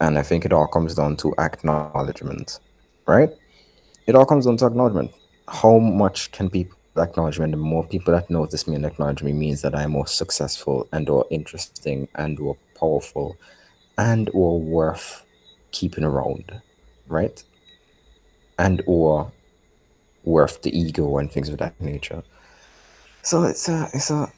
And 0.00 0.18
I 0.18 0.22
think 0.22 0.44
it 0.44 0.52
all 0.52 0.66
comes 0.68 0.94
down 0.94 1.16
to 1.18 1.34
acknowledgement, 1.38 2.60
right? 3.06 3.30
It 4.06 4.14
all 4.14 4.26
comes 4.26 4.46
down 4.46 4.58
to 4.58 4.66
acknowledgement. 4.66 5.12
How 5.48 5.78
much 5.78 6.30
can 6.32 6.50
people 6.50 6.75
acknowledge 6.98 7.38
me? 7.38 7.50
The 7.50 7.56
more 7.56 7.86
people 7.86 8.14
that 8.14 8.30
notice 8.30 8.66
me 8.66 8.76
and 8.76 8.86
acknowledge 8.86 9.22
me 9.22 9.32
means 9.32 9.62
that 9.62 9.74
I'm 9.74 9.92
more 9.92 10.06
successful 10.06 10.88
and 10.92 11.08
or 11.08 11.26
interesting 11.30 12.08
and 12.14 12.38
or 12.38 12.56
powerful 12.78 13.36
and 13.98 14.30
or 14.32 14.60
worth 14.60 15.24
keeping 15.70 16.04
around, 16.04 16.60
right? 17.08 17.42
And 18.58 18.82
or 18.86 19.32
worth 20.24 20.62
the 20.62 20.76
ego 20.76 21.18
and 21.18 21.30
things 21.30 21.48
of 21.48 21.58
that 21.58 21.80
nature. 21.80 22.22
So 23.22 23.44
it's 23.44 23.68
a 23.68 23.88
it's 23.92 24.10
a 24.10 24.30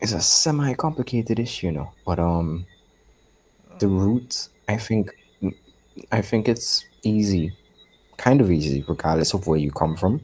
it's 0.00 0.12
a 0.12 0.20
semi 0.20 0.74
complicated 0.74 1.38
issue, 1.38 1.66
you 1.66 1.72
know. 1.72 1.92
But 2.06 2.18
um 2.18 2.66
the 3.78 3.88
root 3.88 4.48
I 4.68 4.76
think 4.76 5.12
I 6.12 6.22
think 6.22 6.48
it's 6.48 6.84
easy, 7.02 7.56
kind 8.16 8.40
of 8.40 8.50
easy, 8.50 8.84
regardless 8.88 9.34
of 9.34 9.46
where 9.46 9.58
you 9.58 9.70
come 9.70 9.96
from, 9.96 10.20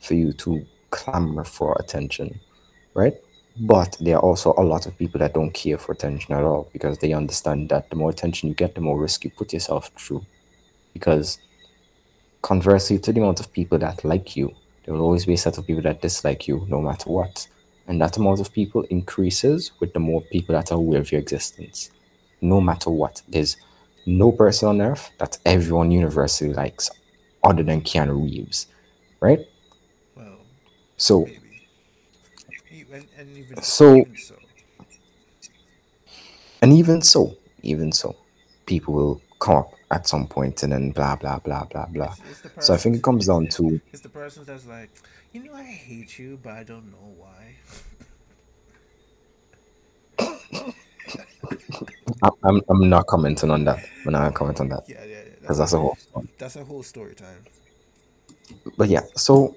for 0.00 0.14
you 0.14 0.32
to 0.32 0.66
clamor 0.94 1.42
for 1.42 1.76
attention, 1.80 2.38
right? 2.94 3.14
But 3.58 3.96
there 4.00 4.16
are 4.16 4.22
also 4.22 4.54
a 4.56 4.62
lot 4.62 4.86
of 4.86 4.96
people 4.96 5.18
that 5.18 5.34
don't 5.34 5.52
care 5.52 5.76
for 5.76 5.92
attention 5.92 6.34
at 6.34 6.44
all 6.44 6.68
because 6.72 6.98
they 6.98 7.12
understand 7.12 7.68
that 7.70 7.90
the 7.90 7.96
more 7.96 8.10
attention 8.10 8.48
you 8.48 8.54
get, 8.54 8.74
the 8.74 8.80
more 8.80 8.98
risk 8.98 9.24
you 9.24 9.30
put 9.30 9.52
yourself 9.52 9.90
through. 9.98 10.24
Because 10.92 11.38
conversely 12.42 12.98
to 13.00 13.12
the 13.12 13.20
amount 13.20 13.40
of 13.40 13.52
people 13.52 13.78
that 13.78 14.04
like 14.04 14.36
you, 14.36 14.54
there 14.84 14.94
will 14.94 15.02
always 15.02 15.26
be 15.26 15.34
a 15.34 15.38
set 15.38 15.58
of 15.58 15.66
people 15.66 15.82
that 15.82 16.00
dislike 16.00 16.46
you 16.46 16.64
no 16.68 16.80
matter 16.80 17.10
what. 17.10 17.48
And 17.88 18.00
that 18.00 18.16
amount 18.16 18.40
of 18.40 18.52
people 18.52 18.82
increases 18.84 19.72
with 19.80 19.92
the 19.92 20.00
more 20.00 20.22
people 20.22 20.54
that 20.54 20.70
are 20.70 20.78
aware 20.78 21.00
of 21.00 21.10
your 21.10 21.20
existence. 21.20 21.90
No 22.40 22.60
matter 22.60 22.90
what. 22.90 23.22
There's 23.28 23.56
no 24.06 24.30
person 24.30 24.68
on 24.68 24.80
earth 24.80 25.10
that 25.18 25.38
everyone 25.44 25.90
universally 25.90 26.52
likes 26.52 26.90
other 27.42 27.62
than 27.62 27.82
Keanu 27.82 28.22
Reeves. 28.22 28.68
Right? 29.20 29.46
So 31.04 31.28
And, 32.92 33.08
and 33.18 33.30
even 33.38 33.60
so 33.60 33.94
even 33.96 34.16
so, 34.16 34.36
and 36.62 36.72
even 36.72 37.02
so, 37.02 37.36
even 37.62 37.92
so, 37.92 38.16
people 38.66 38.94
will 38.94 39.22
come 39.40 39.56
up 39.58 39.72
at 39.90 40.08
some 40.08 40.26
point 40.26 40.62
and 40.62 40.72
then 40.72 40.90
blah 40.92 41.16
blah 41.16 41.38
blah 41.38 41.64
blah 41.64 41.86
blah. 41.86 42.14
it's 42.30 42.42
it's 42.44 42.44
So 42.58 42.74
I 42.74 42.78
think 42.78 42.96
it 42.96 43.02
comes 43.02 43.26
down 43.26 43.48
to 43.48 43.80
it's 43.92 44.02
the 44.02 44.08
person 44.08 44.44
that's 44.44 44.66
like, 44.66 44.90
you 45.32 45.44
know, 45.44 45.54
I 45.54 45.64
hate 45.64 46.18
you, 46.18 46.38
but 46.42 46.52
I 46.54 46.64
don't 46.64 46.90
know 46.90 47.14
why. 47.18 47.56
I- 52.22 52.30
I'm 52.44 52.62
I'm 52.68 52.88
not 52.88 53.06
commenting 53.06 53.50
on 53.50 53.64
that. 53.64 53.80
I'm 54.06 54.12
not 54.12 54.34
comment 54.34 54.60
on 54.60 54.68
that 54.70 54.84
yeah, 54.88 55.04
yeah, 55.04 55.06
yeah. 55.06 55.22
because 55.40 55.58
That's 55.58 55.58
that's 55.58 55.74
a 55.74 55.78
whole 55.80 55.98
that's 56.38 56.56
a 56.56 56.64
whole 56.64 56.82
story 56.82 57.14
time. 57.14 57.44
But 58.76 58.88
yeah, 58.88 59.02
so 59.16 59.56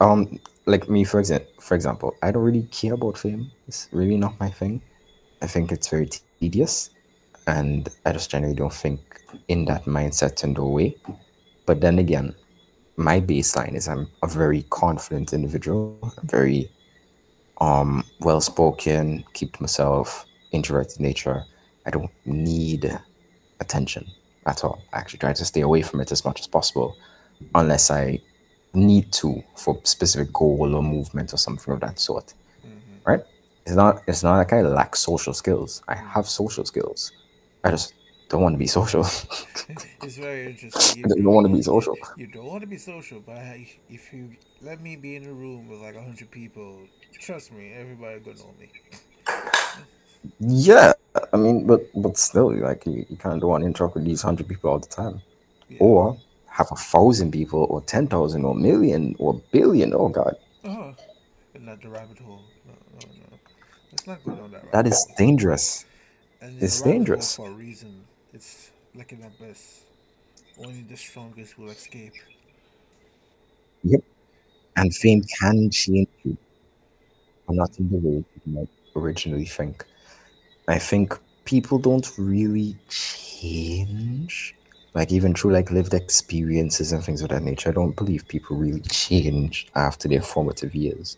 um, 0.00 0.38
like 0.66 0.88
me 0.88 1.04
for 1.04 1.18
example, 1.20 1.48
for 1.60 1.74
example, 1.74 2.14
I 2.22 2.30
don't 2.30 2.42
really 2.42 2.68
care 2.70 2.94
about 2.94 3.18
fame. 3.18 3.50
It's 3.66 3.88
really 3.92 4.16
not 4.16 4.38
my 4.40 4.50
thing. 4.50 4.82
I 5.42 5.46
think 5.46 5.72
it's 5.72 5.88
very 5.88 6.08
tedious, 6.40 6.90
and 7.46 7.88
I 8.04 8.12
just 8.12 8.30
generally 8.30 8.54
don't 8.54 8.72
think 8.72 9.00
in 9.48 9.64
that 9.66 9.84
mindset 9.84 10.42
and 10.42 10.56
the 10.56 10.64
way. 10.64 10.96
But 11.66 11.80
then 11.80 11.98
again, 11.98 12.34
my 12.96 13.20
baseline 13.20 13.74
is 13.74 13.88
I'm 13.88 14.08
a 14.22 14.26
very 14.26 14.62
confident 14.70 15.32
individual, 15.32 16.12
very 16.24 16.70
um, 17.60 18.04
well 18.20 18.40
spoken, 18.40 19.24
keep 19.34 19.54
to 19.56 19.62
myself, 19.62 20.26
introverted 20.52 21.00
nature. 21.00 21.44
I 21.86 21.90
don't 21.90 22.10
need 22.26 22.98
attention 23.60 24.06
at 24.46 24.64
all. 24.64 24.82
I 24.92 24.98
actually 24.98 25.20
try 25.20 25.32
to 25.32 25.44
stay 25.44 25.60
away 25.60 25.82
from 25.82 26.00
it 26.00 26.12
as 26.12 26.24
much 26.24 26.40
as 26.40 26.46
possible, 26.46 26.96
unless 27.54 27.90
I 27.90 28.20
need 28.74 29.12
to 29.12 29.42
for 29.56 29.80
specific 29.84 30.32
goal 30.32 30.74
or 30.74 30.82
movement 30.82 31.32
or 31.32 31.36
something 31.36 31.72
of 31.74 31.80
that 31.80 31.98
sort. 31.98 32.34
Mm-hmm. 32.66 33.10
Right? 33.10 33.20
It's 33.66 33.76
not. 33.76 34.02
It's 34.06 34.22
not 34.22 34.36
like 34.36 34.52
I 34.52 34.62
lack 34.62 34.96
social 34.96 35.34
skills. 35.34 35.82
I 35.88 35.94
have 35.94 36.26
social 36.28 36.64
skills. 36.64 37.12
I 37.64 37.70
just 37.70 37.94
don't 38.28 38.42
want 38.42 38.54
to 38.54 38.58
be 38.58 38.66
social. 38.66 39.02
it's 40.02 40.16
very 40.16 40.50
interesting. 40.50 41.04
I 41.04 41.08
don't 41.08 41.24
want 41.24 41.46
to 41.46 41.52
be 41.52 41.62
social. 41.62 41.96
You 42.16 42.26
don't 42.26 42.46
want 42.46 42.60
to 42.62 42.66
be 42.66 42.78
social, 42.78 43.20
but 43.20 43.36
I, 43.36 43.68
if 43.90 44.12
you 44.12 44.30
let 44.62 44.80
me 44.80 44.96
be 44.96 45.16
in 45.16 45.26
a 45.26 45.32
room 45.32 45.68
with 45.68 45.80
like 45.80 45.96
a 45.96 46.02
hundred 46.02 46.30
people, 46.30 46.78
trust 47.18 47.52
me, 47.52 47.72
everybody 47.74 48.20
gonna 48.20 48.38
know 48.38 48.54
me. 48.58 48.70
Yeah, 50.40 50.92
I 51.32 51.36
mean, 51.36 51.66
but 51.66 51.88
but 51.94 52.16
still, 52.16 52.54
like 52.56 52.86
you, 52.86 53.06
you 53.08 53.16
kind 53.16 53.34
of 53.34 53.40
don't 53.40 53.50
want 53.50 53.62
to 53.62 53.66
interact 53.66 53.94
with 53.94 54.04
these 54.04 54.22
hundred 54.22 54.48
people 54.48 54.70
all 54.70 54.78
the 54.78 54.86
time, 54.86 55.22
Yeah. 55.68 55.78
or 55.80 56.18
have 56.58 56.68
a 56.72 56.76
thousand 56.76 57.32
people, 57.32 57.66
or 57.70 57.82
ten 57.82 58.08
thousand, 58.08 58.44
or 58.44 58.54
million, 58.54 59.16
or 59.20 59.40
billion. 59.52 59.94
Oh 59.94 60.10
God, 60.10 60.36
Oh, 60.64 60.94
not 61.60 61.82
the 61.82 61.90
rabbit 61.90 62.18
hole. 62.20 62.52
No, 62.66 62.74
no, 62.94 63.08
no. 63.30 63.40
Let's 63.92 64.06
not 64.06 64.24
go 64.24 64.36
down 64.36 64.52
that 64.52 64.72
that 64.72 64.86
is 64.86 65.06
hole. 65.06 65.16
dangerous. 65.18 65.86
And 66.40 66.62
it's 66.62 66.80
a 66.80 66.82
rabbit 66.82 67.08
hole 67.10 67.26
dangerous. 67.26 67.36
for 67.36 67.48
a 67.48 67.52
reason. 67.52 68.08
It's 68.34 68.72
like 68.94 69.12
an 69.12 69.24
abyss. 69.24 69.86
Only 70.58 70.82
the 70.82 70.96
strongest 70.96 71.58
will 71.58 71.70
escape. 71.70 72.14
Yep, 73.84 74.02
and 74.76 74.94
fame 74.94 75.22
can 75.40 75.70
change 75.70 76.08
you, 76.24 76.38
but 77.46 77.56
not 77.56 77.78
in 77.78 77.90
the 77.90 77.96
way 77.98 78.24
you 78.44 78.52
might 78.54 78.70
originally 78.96 79.46
think. 79.46 79.84
I 80.68 80.78
think 80.78 81.18
people 81.44 81.78
don't 81.78 82.10
really 82.18 82.78
change. 82.88 84.57
Like 84.94 85.12
even 85.12 85.34
through 85.34 85.52
like 85.52 85.70
lived 85.70 85.94
experiences 85.94 86.92
and 86.92 87.04
things 87.04 87.22
of 87.22 87.28
that 87.28 87.42
nature, 87.42 87.70
I 87.70 87.72
don't 87.72 87.96
believe 87.96 88.26
people 88.28 88.56
really 88.56 88.80
change 88.80 89.68
after 89.74 90.08
their 90.08 90.22
formative 90.22 90.74
years. 90.74 91.16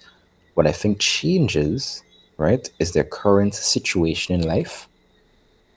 What 0.55 0.67
I 0.67 0.73
think 0.73 0.99
changes, 0.99 2.03
right, 2.37 2.69
is 2.79 2.93
their 2.93 3.05
current 3.05 3.55
situation 3.55 4.35
in 4.35 4.47
life, 4.47 4.89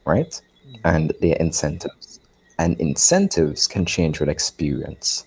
right, 0.06 0.40
and 0.84 1.14
their 1.22 1.36
incentives. 1.38 2.20
And 2.60 2.80
incentives 2.80 3.68
can 3.68 3.86
change 3.86 4.20
with 4.20 4.30
experience, 4.30 5.26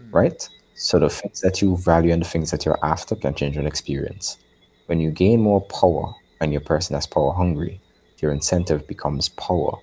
Mm. 0.00 0.14
right? 0.14 0.48
So 0.74 0.98
the 0.98 1.10
things 1.10 1.40
that 1.40 1.60
you 1.60 1.76
value 1.76 2.12
and 2.12 2.22
the 2.22 2.28
things 2.28 2.50
that 2.52 2.64
you're 2.64 2.78
after 2.84 3.16
can 3.16 3.34
change 3.34 3.56
with 3.56 3.66
experience. 3.66 4.38
When 4.86 5.00
you 5.00 5.10
gain 5.10 5.40
more 5.40 5.60
power 5.62 6.14
and 6.40 6.52
your 6.52 6.60
person 6.60 6.94
that's 6.94 7.06
power 7.06 7.32
hungry, 7.32 7.80
your 8.18 8.32
incentive 8.32 8.86
becomes 8.86 9.28
power, 9.30 9.76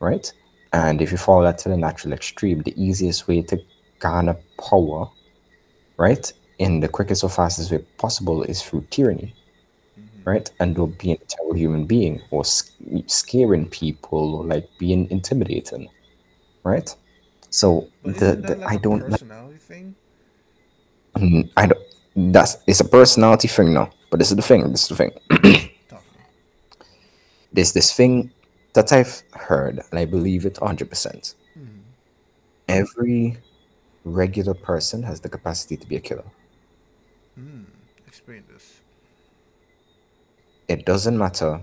right? 0.00 0.32
And 0.74 1.00
if 1.00 1.12
you 1.12 1.18
follow 1.18 1.44
that 1.44 1.56
to 1.58 1.68
the 1.68 1.76
natural 1.76 2.12
extreme, 2.12 2.58
the 2.62 2.74
easiest 2.76 3.28
way 3.28 3.42
to 3.42 3.56
garner 4.00 4.36
power, 4.58 5.08
right, 5.98 6.32
in 6.58 6.80
the 6.80 6.88
quickest 6.88 7.22
or 7.22 7.30
fastest 7.30 7.70
way 7.70 7.78
possible 7.96 8.42
is 8.42 8.60
through 8.60 8.84
tyranny, 8.90 9.32
Mhm. 9.96 10.26
right? 10.26 10.50
And 10.58 10.76
or 10.76 10.88
being 10.88 11.16
a 11.22 11.24
terrible 11.32 11.56
human 11.56 11.84
being 11.86 12.20
or 12.32 12.44
sc- 12.44 12.72
scaring 13.06 13.66
people 13.68 14.34
or 14.34 14.44
like 14.44 14.68
being 14.78 15.08
intimidating, 15.10 15.88
right? 16.64 16.92
So 17.50 17.86
But 18.02 18.16
the, 18.18 18.30
the 18.34 18.56
like 18.56 18.72
I 18.72 18.76
don't 18.78 19.02
like 19.02 19.10
personality 19.20 19.58
thing? 19.58 19.94
Mm, 21.16 21.50
I 21.56 21.66
don't. 21.68 21.84
That's 22.34 22.56
it's 22.66 22.80
a 22.80 22.84
personality 22.98 23.46
thing 23.46 23.72
now. 23.72 23.90
But 24.10 24.18
this 24.18 24.30
is 24.32 24.36
the 24.36 24.42
thing. 24.50 24.68
This 24.72 24.82
is 24.82 24.88
the 24.88 24.96
thing. 24.96 25.12
Talk 25.88 26.02
to 26.02 26.18
me. 26.18 26.24
There's 27.52 27.72
this 27.72 27.92
thing 27.94 28.32
that 28.74 28.92
I've 28.92 29.22
heard, 29.32 29.80
and 29.90 29.98
I 29.98 30.04
believe 30.04 30.44
it 30.46 30.58
hundred 30.58 30.88
percent. 30.90 31.34
Mhm. 31.56 31.80
Every 32.68 33.38
regular 34.04 34.54
person 34.54 35.02
has 35.02 35.20
the 35.20 35.28
capacity 35.28 35.76
to 35.76 35.86
be 35.86 35.96
a 35.96 36.00
killer. 36.00 36.30
Mm. 37.38 37.64
Explain 38.06 38.44
this. 38.52 38.80
It 40.68 40.84
doesn't 40.86 41.16
matter 41.18 41.62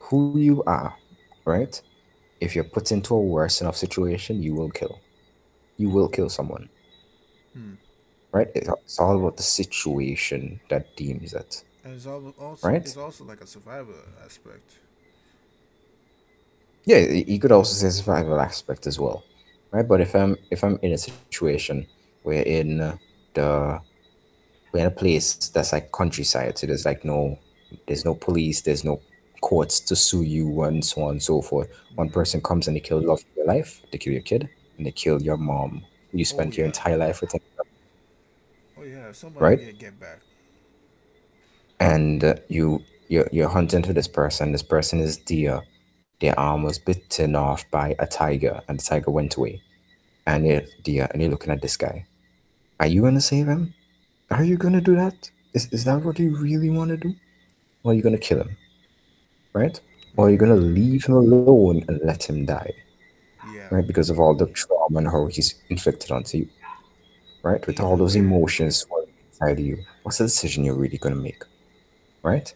who 0.00 0.38
you 0.38 0.62
are, 0.64 0.94
right? 1.44 1.80
If 2.40 2.54
you're 2.54 2.64
put 2.64 2.92
into 2.92 3.14
a 3.14 3.20
worse 3.20 3.60
enough 3.60 3.76
situation, 3.76 4.42
you 4.42 4.54
will 4.54 4.70
kill. 4.70 5.00
You 5.76 5.90
will 5.90 6.08
kill 6.08 6.28
someone, 6.28 6.68
Hmm. 7.54 7.74
right? 8.32 8.48
It's, 8.54 8.98
all 8.98 9.18
about 9.18 9.36
the 9.36 9.42
situation 9.42 10.60
that 10.68 10.96
deems 10.96 11.32
it. 11.34 11.64
And 11.84 11.94
it's 11.94 12.06
al- 12.06 12.34
also 12.38 12.68
Right? 12.68 12.82
it's 12.82 12.96
also 12.96 13.24
like 13.24 13.40
a 13.40 13.46
survival 13.46 13.94
aspect. 14.24 14.78
Yeah, 16.84 16.98
you 16.98 17.38
could 17.38 17.52
also 17.52 17.74
say 17.74 17.90
survival 17.90 18.40
aspect 18.40 18.86
as 18.86 18.98
well, 18.98 19.24
right? 19.72 19.86
But 19.86 20.00
if 20.00 20.14
I'm 20.14 20.36
if 20.50 20.64
I'm 20.64 20.78
in 20.82 20.92
a 20.92 20.98
situation 20.98 21.86
where 22.22 22.42
in 22.42 22.80
uh, 22.80 22.96
the 23.34 23.80
we're 24.72 24.80
in 24.80 24.86
a 24.86 24.90
place 24.90 25.34
that's 25.50 25.72
like 25.72 25.92
countryside, 25.92 26.58
so 26.58 26.66
there's 26.66 26.84
like 26.86 27.04
no 27.04 27.38
there's 27.86 28.04
no 28.04 28.14
police, 28.14 28.62
there's 28.62 28.84
no 28.84 29.02
courts 29.40 29.80
to 29.80 29.96
sue 29.96 30.22
you 30.22 30.62
and 30.62 30.84
so 30.84 31.02
on 31.02 31.10
and 31.12 31.22
so 31.22 31.42
forth. 31.42 31.68
One 31.94 32.10
person 32.10 32.40
comes 32.42 32.68
and 32.68 32.76
they 32.76 32.80
kill 32.80 33.00
love 33.02 33.20
of 33.20 33.26
your 33.36 33.46
life, 33.46 33.82
they 33.92 33.98
kill 33.98 34.12
your 34.14 34.22
kid, 34.22 34.48
and 34.78 34.86
they 34.86 34.92
kill 34.92 35.22
your 35.22 35.36
mom. 35.36 35.84
You 36.12 36.24
spent 36.24 36.56
your 36.56 36.64
yeah. 36.64 36.68
entire 36.68 36.96
life 36.96 37.20
with, 37.20 37.30
them, 37.30 37.40
Oh 38.76 38.82
yeah, 38.82 39.12
somebody 39.12 39.44
Right? 39.44 39.58
get 39.58 39.78
get 39.78 40.00
back. 40.00 40.22
and 41.80 42.24
uh, 42.24 42.34
you 42.48 42.84
you're, 43.08 43.28
you're 43.32 43.48
hunting 43.48 43.82
for 43.82 43.92
this 43.92 44.08
person. 44.08 44.52
This 44.52 44.62
person 44.62 45.00
is 45.00 45.16
deer. 45.16 45.62
Their 46.20 46.38
arm 46.38 46.64
was 46.64 46.78
bitten 46.78 47.36
off 47.36 47.70
by 47.70 47.94
a 47.98 48.06
tiger, 48.06 48.60
and 48.68 48.78
the 48.78 48.82
tiger 48.82 49.10
went 49.10 49.36
away. 49.36 49.62
And 50.26 50.46
you're 50.46 50.62
deer, 50.82 51.08
and 51.12 51.22
you're 51.22 51.30
looking 51.30 51.52
at 51.52 51.62
this 51.62 51.76
guy. 51.76 52.06
Are 52.80 52.86
you 52.86 53.02
gonna 53.02 53.20
save 53.20 53.46
him? 53.46 53.74
Are 54.30 54.44
you 54.44 54.56
gonna 54.56 54.80
do 54.80 54.96
that? 54.96 55.30
Is 55.54 55.72
is 55.72 55.84
that 55.84 56.04
what 56.04 56.18
you 56.18 56.36
really 56.36 56.70
want 56.70 56.90
to 56.90 56.96
do? 56.96 57.14
Or 57.82 57.92
are 57.92 57.94
you 57.94 58.02
gonna 58.02 58.18
kill 58.18 58.40
him? 58.40 58.56
Right? 59.52 59.80
Or 60.16 60.26
are 60.26 60.30
you 60.30 60.36
gonna 60.36 60.56
leave 60.56 61.06
him 61.06 61.14
alone 61.14 61.84
and 61.88 62.00
let 62.02 62.28
him 62.28 62.44
die? 62.44 62.72
Yeah. 63.54 63.68
Right? 63.70 63.86
Because 63.86 64.10
of 64.10 64.18
all 64.18 64.34
the 64.34 64.46
trauma 64.46 64.98
and 64.98 65.08
how 65.08 65.26
he's 65.26 65.54
inflicted 65.70 66.10
onto 66.10 66.38
you. 66.38 66.48
Right? 67.42 67.64
With 67.66 67.80
all 67.80 67.96
those 67.96 68.16
emotions 68.16 68.84
inside 69.30 69.60
of 69.60 69.64
you. 69.64 69.84
What's 70.02 70.18
the 70.18 70.24
decision 70.24 70.64
you're 70.64 70.74
really 70.74 70.98
gonna 70.98 71.16
make? 71.16 71.44
Right? 72.22 72.52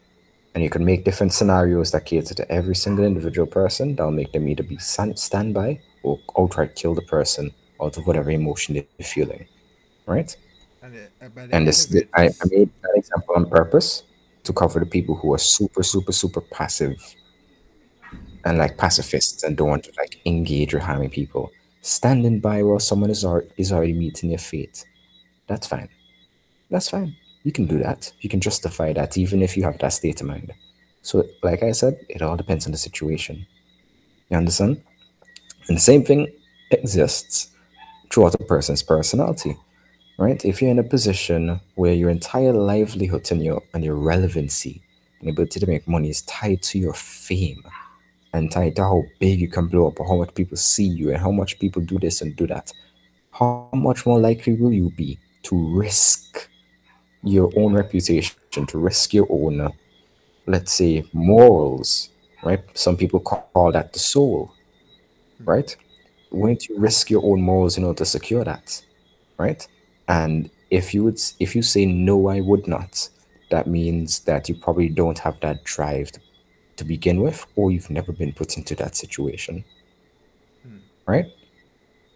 And 0.55 0.63
you 0.63 0.69
can 0.69 0.85
make 0.85 1.05
different 1.05 1.33
scenarios 1.33 1.93
that 1.93 2.05
cater 2.05 2.35
to 2.35 2.53
every 2.53 2.75
single 2.75 3.05
individual 3.05 3.47
person. 3.47 3.97
That'll 3.97 4.13
make 4.13 4.33
them 4.33 4.49
either 4.49 4.63
be 4.63 4.77
stand 4.79 5.19
standby 5.19 5.81
or 6.03 6.21
outright 6.39 6.77
kill 6.77 6.95
the 6.95 7.03
person 7.03 7.53
out 7.81 7.97
of 7.97 8.07
whatever 8.07 8.31
emotion 8.31 8.75
they're 8.75 9.07
feeling. 9.07 9.47
Right? 10.07 10.37
And, 10.83 10.95
uh, 10.95 10.99
it, 11.21 11.33
and 11.53 11.67
the 11.67 11.71
this, 11.71 12.05
I, 12.15 12.27
I 12.27 12.45
made 12.51 12.71
that 12.83 12.93
example 12.97 13.35
on 13.37 13.49
purpose 13.49 14.03
to 14.43 14.53
cover 14.53 14.81
the 14.81 14.87
people 14.87 15.15
who 15.15 15.33
are 15.33 15.39
super, 15.39 15.83
super, 15.83 16.13
super 16.13 16.41
passive 16.41 17.17
and 18.45 18.59
like 18.59 18.77
pacifists 18.77 19.45
and 19.45 19.57
don't 19.57 19.69
want 19.69 19.85
to 19.85 19.93
like 19.97 20.21
engage 20.27 20.75
with 20.75 20.83
harming 20.83 21.11
people. 21.11 21.51
Standing 21.81 22.41
by 22.41 22.63
while 22.63 22.79
someone 22.79 23.11
is, 23.11 23.25
al- 23.25 23.43
is 23.57 23.73
already 23.73 23.93
meeting 23.93 24.31
your 24.31 24.39
fate. 24.39 24.85
That's 25.47 25.67
fine. 25.67 25.89
That's 26.71 26.89
fine. 26.89 27.17
You 27.45 27.53
can 27.53 27.67
do 27.67 27.79
that. 27.79 28.13
You 28.21 28.29
can 28.29 28.41
justify 28.41 28.93
that 28.93 29.19
even 29.19 29.43
if 29.43 29.57
you 29.57 29.65
have 29.65 29.79
that 29.79 29.93
state 29.93 30.21
of 30.21 30.27
mind. 30.27 30.53
So, 31.03 31.27
like 31.43 31.63
I 31.63 31.73
said, 31.73 31.99
it 32.09 32.23
all 32.23 32.37
depends 32.37 32.67
on 32.67 32.73
the 32.73 32.79
situation. 32.79 33.47
You 34.31 34.37
understand? 34.37 34.83
And 35.69 35.77
the 35.77 35.81
same 35.81 36.05
thing 36.05 36.29
exists 36.71 37.49
throughout 38.11 38.35
a 38.35 38.45
person's 38.45 38.83
personality 38.83 39.57
right? 40.19 40.45
If 40.45 40.61
you're 40.61 40.71
in 40.71 40.79
a 40.79 40.85
position 40.85 41.61
where 41.75 41.93
your 41.93 42.11
entire 42.11 42.53
livelihood 42.53 43.31
and 43.31 43.43
your 43.43 43.63
and 43.75 43.85
your 43.85 43.97
relevancy 43.97 44.83
and 45.21 45.29
ability 45.29 45.61
to 45.61 45.67
make 45.67 45.89
money 45.89 46.11
is 46.11 46.23
tied 46.23 46.63
to 46.63 46.79
your 46.79 46.95
fame 46.95 47.63
and 48.33 48.51
tied 48.51 48.77
to 48.77 48.83
how 48.83 49.03
big 49.19 49.41
you 49.41 49.49
can 49.49 49.67
blow 49.67 49.89
up 49.89 50.01
or 50.01 50.07
how 50.07 50.17
much 50.17 50.35
people 50.35 50.57
see 50.57 50.87
you 50.87 51.11
and 51.11 51.19
how 51.19 51.31
much 51.31 51.59
people 51.59 51.83
do 51.83 51.99
this 51.99 52.23
and 52.23 52.37
do 52.37 52.47
that, 52.47 52.73
how 53.33 53.69
much 53.73 54.07
more 54.07 54.19
likely 54.19 54.55
will 54.55 54.73
you 54.73 54.91
be 54.91 55.19
to 55.43 55.77
risk 55.77 56.49
your 57.23 57.53
own 57.57 57.75
reputation, 57.75 58.37
to 58.67 58.79
risk 58.79 59.15
your 59.15 59.27
own, 59.31 59.61
uh, 59.61 59.71
let's 60.47 60.73
say, 60.73 61.05
morals, 61.13 62.11
right? 62.45 62.63
Some 62.75 62.97
people 62.97 63.21
call 63.21 63.73
that 63.73 63.93
the 63.93 63.99
soul, 63.99 64.53
right? 65.45 65.75
Won't 66.31 66.69
you 66.69 66.79
risk 66.79 67.11
your 67.11 67.25
own 67.25 67.43
morals 67.43 67.77
in 67.79 67.85
order 67.85 67.99
to 67.99 68.05
secure 68.07 68.45
that? 68.45 68.83
right? 69.39 69.67
And 70.09 70.51
if 70.71 70.95
you 70.95 71.03
would, 71.05 71.21
if 71.41 71.57
you 71.57 71.63
say 71.63 71.85
no, 71.87 72.29
I 72.29 72.41
would 72.41 72.69
not, 72.69 73.09
that 73.51 73.67
means 73.67 74.21
that 74.21 74.49
you 74.49 74.55
probably 74.55 74.89
don't 74.89 75.19
have 75.19 75.41
that 75.41 75.65
drive 75.65 76.13
to, 76.13 76.21
to 76.77 76.85
begin 76.85 77.21
with, 77.21 77.45
or 77.57 77.71
you've 77.73 77.91
never 77.91 78.13
been 78.13 78.33
put 78.33 78.57
into 78.57 78.75
that 78.77 78.95
situation, 78.97 79.65
Hmm. 80.65 80.79
right? 81.07 81.27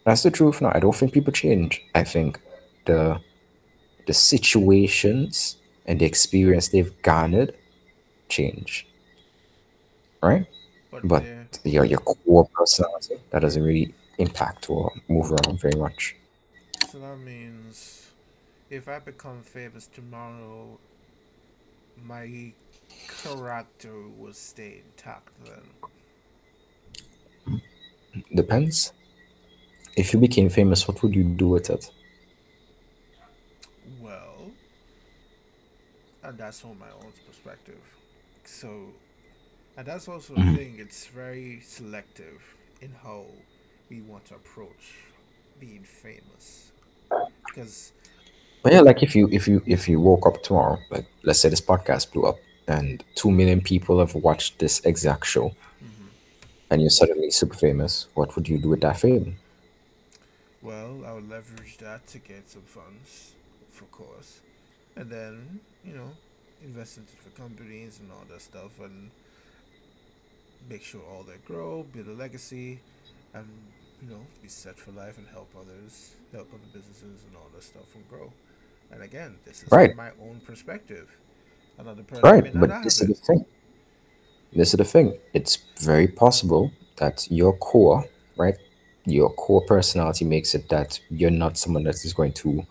That's 0.05 0.23
the 0.23 0.31
truth. 0.31 0.61
Now, 0.63 0.71
I 0.75 0.79
don't 0.79 0.95
think 0.95 1.13
people 1.13 1.33
change. 1.33 1.83
I 1.95 2.05
think 2.05 2.41
the 2.85 3.21
the 4.07 4.15
situations 4.15 5.57
and 5.87 6.01
the 6.01 6.07
experience 6.07 6.69
they've 6.69 7.01
garnered 7.03 7.55
change, 8.29 8.89
right? 10.23 10.47
But 10.91 11.05
But 11.05 11.23
there, 11.23 11.51
your 11.65 11.85
your 11.85 12.01
core 12.01 12.49
personality 12.55 13.17
that 13.31 13.41
doesn't 13.41 13.63
really 13.63 13.95
impact 14.19 14.71
or 14.71 14.93
move 15.09 15.33
around 15.33 15.61
very 15.61 15.77
much. 15.79 16.17
so 16.81 16.99
that 17.01 17.19
means 17.19 18.13
if 18.71 18.89
I 18.89 18.99
become 18.99 19.43
famous 19.43 19.87
tomorrow, 19.89 20.81
my 21.97 22.55
character 23.09 24.09
will 24.09 24.33
stay 24.35 24.79
intact 24.85 25.33
then. 25.45 25.75
Depends. 28.35 28.93
If 29.97 30.13
you 30.15 30.21
became 30.21 30.49
famous, 30.49 30.87
what 30.89 31.03
would 31.03 31.15
you 31.15 31.25
do 31.25 31.49
with 31.49 31.69
it? 31.71 31.91
Well, 34.01 34.55
and 36.27 36.39
that's 36.39 36.61
from 36.61 36.79
my 36.79 36.91
own 36.91 37.13
perspective. 37.27 37.83
So, 38.45 38.95
and 39.77 39.87
that's 39.87 40.09
also 40.09 40.37
the 40.37 40.45
Mhm. 40.45 40.57
thing, 40.57 40.79
it's 40.79 41.07
very 41.07 41.61
selective 41.61 42.57
in 42.81 42.93
how 42.93 43.27
we 43.91 44.03
want 44.03 44.27
to 44.27 44.37
approach 44.37 45.13
being 45.59 45.85
famous. 45.85 46.73
Because, 47.47 47.93
But 48.63 48.73
yeah, 48.73 48.81
like 48.81 49.03
if 49.03 49.15
you 49.15 49.29
if 49.33 49.47
you 49.49 49.63
if 49.67 49.89
you 49.89 50.01
woke 50.01 50.27
up 50.27 50.43
tomorrow, 50.43 50.79
like 50.91 51.07
let's 51.25 51.41
say 51.41 51.49
this 51.49 51.61
podcast 51.61 52.13
blew 52.13 52.25
up 52.25 52.39
and 52.69 53.05
two 53.15 53.31
million 53.31 53.61
people 53.61 53.99
have 54.01 54.15
watched 54.15 54.59
this 54.59 54.81
exact 54.85 55.27
show, 55.27 55.53
mhm, 55.83 56.09
and 56.71 56.81
you're 56.81 56.91
suddenly 56.91 57.31
super 57.31 57.57
famous, 57.57 58.09
what 58.15 58.35
would 58.37 58.49
you 58.49 58.59
do 58.59 58.69
with 58.71 58.81
that 58.83 58.99
fame? 58.99 59.39
well, 60.63 61.05
I 61.05 61.13
would 61.13 61.29
leverage 61.29 61.79
that 61.79 62.07
to 62.09 62.19
get 62.19 62.49
some 62.49 62.63
funds, 62.65 63.35
of 63.81 63.91
course. 63.91 64.41
And 64.97 65.11
then, 65.11 65.61
you 65.85 65.95
know, 65.95 66.11
invest 66.65 66.97
into 66.99 67.13
the 67.25 67.31
companies 67.41 68.01
and 68.01 68.11
all 68.11 68.25
that 68.31 68.41
stuff 68.41 68.81
and 68.81 69.11
make 70.69 70.83
sure 70.83 71.01
all 71.11 71.23
that 71.25 71.45
grow, 71.45 71.85
build 71.93 72.09
a 72.09 72.13
legacy, 72.13 72.81
and 73.35 73.47
you 74.03 74.11
know, 74.11 74.21
be 74.43 74.49
set 74.49 74.79
for 74.79 74.91
life 74.93 75.19
and 75.19 75.27
help 75.29 75.49
others, 75.59 76.15
help 76.33 76.49
other 76.53 76.69
businesses 76.73 77.25
and 77.27 77.37
all 77.37 77.49
that 77.55 77.63
stuff 77.63 77.95
and 77.95 78.09
grow. 78.09 78.33
And 78.91 79.03
again, 79.03 79.37
this 79.45 79.63
is 79.63 79.71
Right, 79.71 79.91
from 79.91 79.97
my 79.97 80.11
own 80.23 80.41
perspective. 80.47 81.17
Another 81.79 82.03
person 82.03 82.23
right. 82.23 82.61
But 82.61 82.83
this 82.83 83.01
is 83.01 83.09
the 83.09 83.15
thing. 83.15 83.45
This 84.53 84.73
is 84.73 84.79
the 84.79 84.85
thing. 84.85 85.19
It's 85.35 85.59
very 85.81 86.07
possible 86.09 86.73
that 86.97 87.27
your 87.31 87.53
core, 87.57 88.07
right, 88.37 88.57
your 89.05 89.31
core 89.31 89.63
personality 89.63 90.25
makes 90.25 90.55
it 90.55 90.69
that 90.71 91.01
you're 91.11 91.31
not 91.31 91.59
someone 91.59 91.85
that 91.85 92.05
is 92.05 92.13
going 92.13 92.33
to 92.33 92.67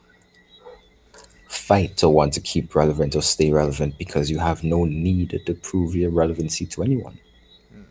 fight 1.68 1.98
to 1.98 2.08
want 2.10 2.34
to 2.34 2.42
keep 2.42 2.76
relevant 2.76 3.16
or 3.16 3.22
stay 3.22 3.52
relevant 3.52 3.98
because 3.98 4.30
you 4.30 4.40
have 4.40 4.64
no 4.64 4.86
need 4.86 5.42
to 5.46 5.54
prove 5.56 5.96
your 5.96 6.12
relevancy 6.12 6.66
to 6.66 6.84
anyone. 6.84 7.18
Mm, 7.76 7.86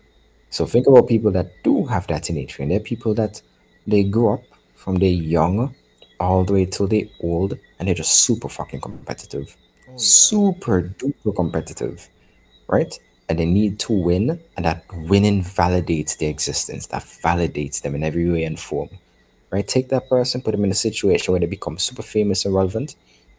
So 0.51 0.67
think 0.67 0.87
about 0.87 1.09
people 1.09 1.33
that 1.33 1.49
do 1.63 1.85
have 1.87 2.07
that 2.07 2.31
innate 2.31 2.59
and 2.59 2.71
They're 2.71 2.81
people 2.81 3.15
that 3.15 3.43
they 3.87 4.03
grew 4.05 4.35
up 4.35 4.45
from 4.75 4.97
their 4.97 5.11
young 5.37 5.75
all 6.21 6.45
the 6.45 6.53
way 6.53 6.67
till 6.67 6.87
they 6.87 7.11
old 7.21 7.59
and 7.79 7.89
they're 7.89 7.95
just 7.95 8.23
super 8.27 8.49
fucking 8.49 8.81
competitive. 8.81 9.57
Oh 9.89 9.93
yeah. 9.93 9.99
Super 9.99 10.83
duper 10.83 11.35
competitive, 11.35 12.09
right? 12.69 12.99
And 13.29 13.39
they 13.39 13.47
need 13.47 13.79
to 13.81 13.93
win, 13.93 14.39
and 14.57 14.65
that 14.67 14.85
winning 14.93 15.43
validates 15.43 16.19
their 16.19 16.29
existence. 16.31 16.87
That 16.89 17.03
validates 17.03 17.81
them 17.81 17.95
in 17.95 18.05
every 18.05 18.29
way 18.31 18.45
and 18.45 18.61
form. 18.61 18.91
Right? 19.51 19.67
Take 19.67 19.89
that 19.89 20.09
person, 20.09 20.43
put 20.43 20.53
them 20.53 20.65
in 20.65 20.71
a 20.71 20.75
situation 20.75 21.33
where 21.33 21.41
they 21.41 21.47
become 21.47 21.79
super 21.79 22.03
famous 22.03 22.45
and 22.45 22.55
relevant, 22.55 22.97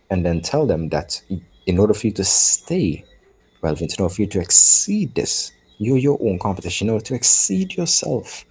and 0.10 0.26
then 0.26 0.41
tell 0.41 0.65
them 0.65 0.89
that 0.89 1.22
in 1.65 1.80
order 1.80 1.94
for 1.94 2.08
you 2.08 2.13
to 2.13 2.24
stay 2.24 3.06
relevant, 3.62 3.96
in 3.98 4.04
order 4.04 4.13
for 4.15 4.22
you 4.22 4.28
to 4.28 4.39
exceed 4.39 5.15
this, 5.15 5.52
you're 5.78 5.98
your 5.98 6.18
own 6.22 6.39
competition. 6.39 6.88
In 6.88 6.94
order 6.94 7.06
to 7.06 7.15
exceed 7.15 7.76
yourself, 7.76 8.46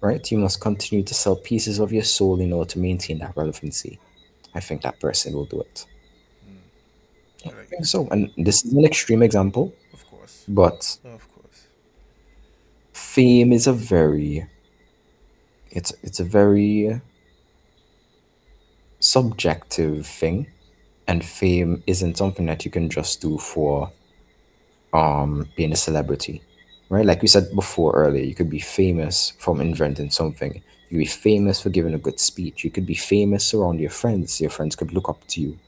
right? 0.00 0.30
You 0.30 0.38
must 0.38 0.60
continue 0.60 1.04
to 1.04 1.14
sell 1.14 1.36
pieces 1.36 1.78
of 1.78 1.92
your 1.92 2.04
soul 2.04 2.40
in 2.40 2.52
order 2.52 2.70
to 2.72 2.78
maintain 2.78 3.18
that 3.18 3.36
relevancy. 3.36 3.98
I 4.54 4.60
think 4.60 4.82
that 4.82 5.00
person 5.00 5.34
will 5.34 5.46
do 5.46 5.60
it. 5.60 5.86
Mm, 6.46 7.52
I 7.56 7.60
I 7.62 7.64
think 7.66 7.86
so. 7.86 8.08
And 8.10 8.30
this 8.36 8.64
is 8.64 8.72
an 8.74 8.84
extreme 8.84 9.22
example, 9.22 9.74
Of 9.92 10.06
course. 10.06 10.44
but 10.48 10.98
Of 11.04 11.28
course. 11.34 11.68
fame 12.92 13.52
is 13.52 13.66
a 13.66 13.72
very 13.72 14.46
it's 15.70 15.92
it's 16.02 16.20
a 16.20 16.24
very 16.24 17.00
subjective 19.00 20.06
thing 20.06 20.46
and 21.08 21.24
fame 21.24 21.82
isn't 21.86 22.16
something 22.18 22.46
that 22.46 22.64
you 22.64 22.70
can 22.70 22.88
just 22.90 23.20
do 23.20 23.38
for 23.38 23.92
um 24.92 25.48
being 25.56 25.72
a 25.72 25.76
celebrity 25.76 26.42
right? 26.88 27.04
Like 27.04 27.20
we 27.20 27.26
said 27.26 27.52
before 27.52 27.92
earlier 27.94 28.22
you 28.22 28.34
could 28.34 28.48
be 28.48 28.60
famous 28.60 29.32
from 29.40 29.60
inventing 29.60 30.10
something. 30.10 30.54
You 30.54 30.90
could 30.90 30.98
be 30.98 31.04
famous 31.06 31.60
for 31.60 31.68
giving 31.68 31.94
a 31.94 31.98
good 31.98 32.20
speech. 32.20 32.62
You 32.62 32.70
could 32.70 32.86
be 32.86 32.94
famous 32.94 33.52
around 33.52 33.80
your 33.80 33.90
friends. 33.90 34.40
Your 34.40 34.50
friends 34.50 34.76
could 34.76 34.92
look 34.92 35.08
up 35.08 35.26
to 35.28 35.40
you 35.40 35.58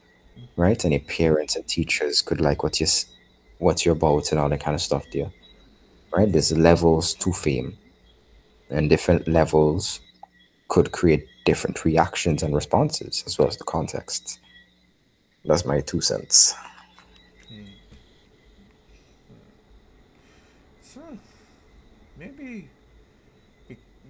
right? 0.57 0.83
And 0.83 0.93
your 0.93 1.01
parents 1.01 1.55
and 1.55 1.67
teachers 1.67 2.21
could 2.21 2.41
like 2.41 2.63
what 2.63 2.79
you 2.79 2.85
s- 2.85 3.07
what 3.59 3.85
you're 3.85 3.95
about 3.95 4.31
and 4.31 4.39
all 4.39 4.49
that 4.49 4.61
kind 4.61 4.75
of 4.75 4.81
stuff 4.81 5.05
there 5.13 5.31
right? 6.15 6.31
There's 6.31 6.57
levels 6.57 7.15
to 7.15 7.33
fame 7.33 7.77
and 8.69 8.89
different 8.89 9.27
levels 9.27 10.01
could 10.69 10.91
create 10.91 11.25
different 11.45 11.85
reactions 11.85 12.43
and 12.43 12.55
responses 12.55 13.23
as 13.27 13.37
well 13.39 13.47
as 13.47 13.57
the 13.57 13.65
context 13.65 14.39
that's 15.45 15.65
my 15.65 15.81
two 15.81 16.01
cents 16.01 16.55
Mm. 17.51 17.65
So 20.81 21.01
maybe, 22.17 22.69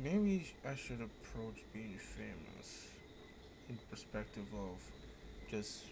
maybe 0.03 0.53
I 0.65 0.75
should 0.75 1.01
approach 1.01 1.63
being 1.73 1.97
famous 1.97 2.87
in 3.69 3.77
perspective 3.89 4.45
of 4.53 4.77
just 5.49 5.85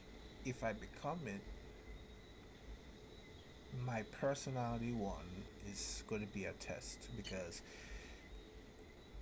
if 0.46 0.64
I 0.64 0.74
become 0.74 1.20
it, 1.28 1.42
my 3.86 4.04
personality 4.20 4.92
one 4.94 5.46
is 5.72 6.04
going 6.08 6.22
to 6.22 6.28
be 6.28 6.46
a 6.46 6.54
test 6.54 7.08
because 7.16 7.62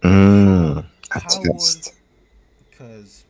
mm, 0.03 0.85
a 1.11 1.19
test 1.19 1.93
because 2.71 3.25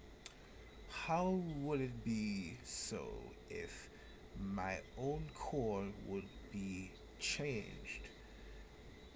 how 1.07 1.39
would 1.61 1.81
it 1.81 2.03
be 2.03 2.57
so 2.63 3.03
if 3.49 3.89
my 4.41 4.77
own 4.97 5.23
core 5.35 5.85
would 6.07 6.25
be 6.51 6.91
changed 7.19 8.07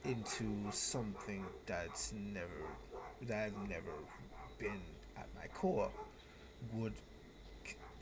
into 0.05 0.71
something 0.71 1.45
that's 1.65 2.13
never 2.13 2.47
that 3.23 3.45
I've 3.45 3.69
never 3.69 3.93
been 4.57 4.81
at 5.17 5.27
my 5.35 5.47
core? 5.53 5.91
Would 6.73 6.93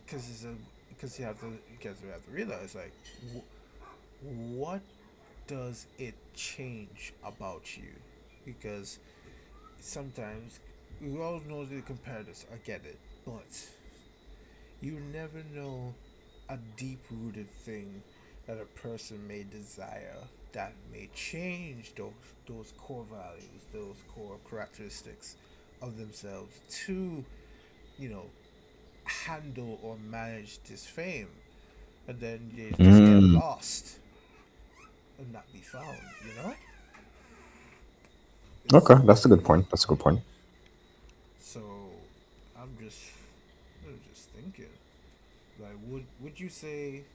because 0.05 0.29
it's 0.29 0.43
a 0.45 0.53
because 0.89 1.17
you 1.19 1.25
have 1.25 1.39
to 1.41 1.57
because 1.71 2.01
you 2.01 2.09
have 2.09 2.23
to 2.25 2.31
realize 2.31 2.75
like 2.75 2.93
w- 3.27 3.43
what 4.57 4.81
does 5.47 5.87
it 5.97 6.15
change 6.35 7.13
about 7.25 7.77
you? 7.77 7.91
Because 8.45 8.99
sometimes 9.79 10.59
we 11.01 11.19
all 11.19 11.41
know 11.47 11.65
the 11.65 11.81
comparatives 11.81 12.45
I 12.53 12.57
get 12.65 12.81
it 12.85 12.99
but 13.27 13.67
you 14.81 14.99
never 15.13 15.43
know 15.53 15.93
a 16.49 16.57
deep 16.77 17.01
rooted 17.11 17.51
thing 17.51 18.01
that 18.47 18.57
a 18.57 18.65
person 18.79 19.27
may 19.27 19.43
desire 19.43 20.15
that 20.53 20.73
may 20.91 21.09
change 21.13 21.93
those 21.95 22.13
those 22.47 22.73
core 22.77 23.05
values, 23.11 23.63
those 23.73 23.97
core 24.15 24.37
characteristics 24.49 25.35
of 25.81 25.97
themselves 25.97 26.61
to, 26.69 27.25
you 27.99 28.09
know, 28.09 28.25
handle 29.05 29.79
or 29.83 29.97
manage 29.97 30.59
this 30.63 30.85
fame. 30.87 31.29
And 32.07 32.19
then 32.21 32.51
they 32.55 32.69
just 32.69 32.79
get 32.79 33.23
mm, 33.23 33.33
lost 33.33 33.99
and 35.19 35.33
not 35.33 35.51
be 35.53 35.59
found, 35.59 35.97
you 36.25 36.33
know? 36.41 36.55
okay 38.73 38.95
that's 39.05 39.25
a 39.25 39.29
good 39.29 39.43
point 39.45 39.69
that's 39.69 39.85
a 39.85 39.87
good 39.87 39.99
point 39.99 40.19
so 41.39 41.86
I'm 42.57 42.77
just 42.77 43.11
I'm 43.87 43.99
just 44.09 44.29
thinking. 44.31 44.73
Like 45.59 45.77
would 45.87 46.07
would 46.19 46.39
you 46.39 46.49
say 46.49 47.05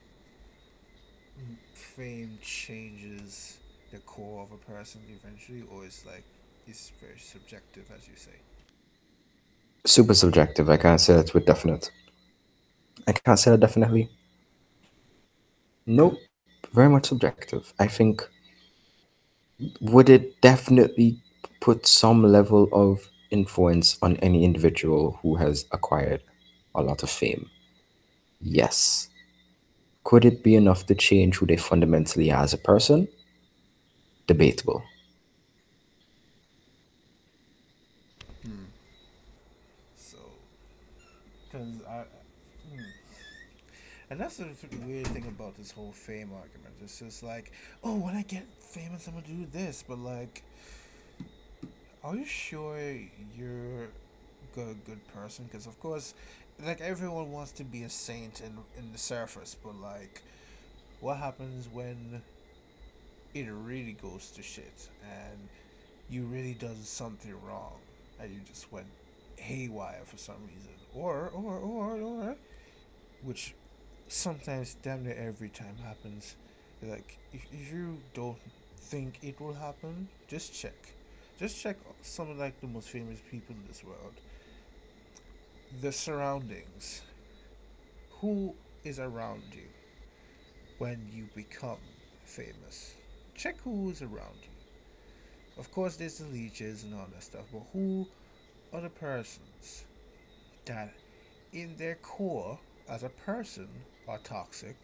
fame 1.73 2.39
changes 2.41 3.59
the 3.91 3.99
core 3.99 4.43
of 4.43 4.51
a 4.51 4.57
person 4.57 5.01
eventually, 5.09 5.61
or 5.63 5.85
it's 5.85 6.05
like 6.05 6.25
it's 6.65 6.91
very 7.01 7.19
subjective, 7.19 7.91
as 7.95 8.07
you 8.07 8.15
say. 8.15 8.41
super 9.85 10.13
subjective. 10.13 10.69
I 10.69 10.75
can't 10.77 10.99
say 10.99 11.13
that 11.15 11.33
with 11.33 11.45
definite. 11.45 11.89
I 13.07 13.13
can't 13.13 13.39
say 13.39 13.51
that 13.51 13.59
definitely. 13.61 14.09
Nope. 15.85 16.17
Very 16.73 16.89
much 16.89 17.05
subjective. 17.07 17.73
I 17.79 17.87
think 17.87 18.27
would 19.81 20.09
it 20.09 20.41
definitely 20.41 21.21
put 21.61 21.85
some 21.85 22.23
level 22.23 22.69
of 22.71 23.09
influence 23.33 23.97
on 24.01 24.17
any 24.17 24.45
individual 24.45 25.19
who 25.23 25.35
has 25.37 25.65
acquired 25.71 26.21
a 26.75 26.81
lot 26.83 27.03
of 27.03 27.09
fame 27.09 27.49
yes 28.41 29.09
Could 30.03 30.25
it 30.25 30.43
be 30.43 30.55
enough 30.55 30.85
to 30.87 30.95
change 30.95 31.37
who 31.37 31.45
they 31.45 31.57
fundamentally 31.57 32.31
are 32.31 32.43
as 32.43 32.53
a 32.53 32.57
person? 32.57 33.07
Debatable. 34.27 34.83
So, 39.95 40.17
because 41.51 41.81
I, 41.87 42.03
hmm. 42.69 42.81
and 44.09 44.19
that's 44.19 44.37
the 44.37 44.47
weird 44.85 45.07
thing 45.07 45.27
about 45.27 45.57
this 45.57 45.71
whole 45.71 45.91
fame 45.91 46.31
argument. 46.33 46.75
It's 46.83 46.99
just 46.99 47.23
like, 47.23 47.51
oh, 47.83 47.95
when 47.97 48.15
I 48.15 48.23
get 48.23 48.45
famous, 48.59 49.07
I'm 49.07 49.15
gonna 49.15 49.27
do 49.27 49.45
this, 49.51 49.83
but 49.87 49.99
like, 49.99 50.43
are 52.03 52.15
you 52.15 52.25
sure 52.25 52.77
you're 53.37 53.83
a 54.57 54.73
good 54.85 55.01
person? 55.13 55.45
Because 55.45 55.65
of 55.67 55.79
course, 55.79 56.13
like 56.63 56.81
everyone 56.81 57.31
wants 57.31 57.51
to 57.53 57.63
be 57.63 57.83
a 57.83 57.89
saint 57.89 58.41
in 58.41 58.57
in 58.77 58.91
the 58.91 58.97
surface, 58.97 59.55
but 59.63 59.75
like, 59.75 60.21
what 60.99 61.17
happens 61.17 61.67
when 61.71 62.21
it 63.33 63.47
really 63.49 63.93
goes 63.93 64.29
to 64.31 64.43
shit 64.43 64.89
and 65.01 65.39
you 66.09 66.23
really 66.25 66.53
done 66.53 66.83
something 66.83 67.33
wrong 67.45 67.73
and 68.19 68.31
you 68.31 68.39
just 68.45 68.71
went 68.71 68.87
haywire 69.37 70.01
for 70.05 70.17
some 70.17 70.35
reason, 70.47 70.73
or 70.93 71.29
or 71.33 71.57
or 71.57 72.01
or, 72.01 72.35
which 73.23 73.55
sometimes 74.07 74.75
damn 74.81 75.03
near 75.03 75.15
every 75.15 75.49
time 75.49 75.77
happens. 75.83 76.35
Like 76.81 77.17
if, 77.31 77.45
if 77.51 77.71
you 77.73 77.99
don't 78.13 78.37
think 78.77 79.19
it 79.21 79.39
will 79.39 79.53
happen, 79.53 80.09
just 80.27 80.53
check. 80.53 80.93
Just 81.39 81.59
check 81.59 81.77
some 82.01 82.29
of 82.29 82.37
like 82.37 82.61
the 82.61 82.67
most 82.67 82.89
famous 82.89 83.19
people 83.29 83.55
in 83.55 83.67
this 83.67 83.83
world. 83.83 84.13
The 85.81 85.91
surroundings. 85.91 87.01
Who 88.21 88.55
is 88.83 88.99
around 88.99 89.43
you 89.51 89.67
when 90.77 91.09
you 91.11 91.27
become 91.35 91.79
famous? 92.23 92.95
Check 93.35 93.59
who 93.63 93.89
is 93.89 94.01
around 94.01 94.37
you. 94.43 94.49
Of 95.57 95.71
course, 95.71 95.95
there's 95.95 96.19
the 96.19 96.25
leeches 96.25 96.83
and 96.83 96.93
all 96.93 97.07
that 97.13 97.23
stuff, 97.23 97.45
but 97.51 97.63
who 97.73 98.07
are 98.71 98.81
the 98.81 98.89
persons 98.89 99.85
that, 100.65 100.93
in 101.51 101.75
their 101.77 101.95
core, 101.95 102.59
as 102.87 103.03
a 103.03 103.09
person, 103.09 103.67
are 104.07 104.19
toxic, 104.19 104.75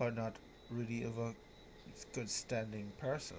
are 0.00 0.10
not 0.10 0.36
really 0.70 1.04
of 1.04 1.18
a 1.18 1.34
good 2.14 2.30
standing 2.30 2.92
person, 2.98 3.36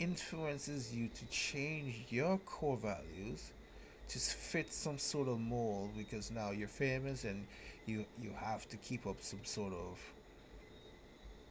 influences 0.00 0.94
you 0.94 1.08
to 1.08 1.26
change 1.26 2.06
your 2.10 2.38
core 2.38 2.78
values 2.78 3.52
to 4.08 4.18
fit 4.18 4.72
some 4.72 4.98
sort 4.98 5.28
of 5.28 5.38
mold 5.38 5.90
because 5.96 6.30
now 6.32 6.50
you're 6.50 6.68
famous 6.68 7.24
and 7.24 7.46
you 7.86 8.06
you 8.20 8.32
have 8.36 8.68
to 8.68 8.76
keep 8.78 9.06
up 9.06 9.18
some 9.20 9.44
sort 9.44 9.72
of 9.72 9.98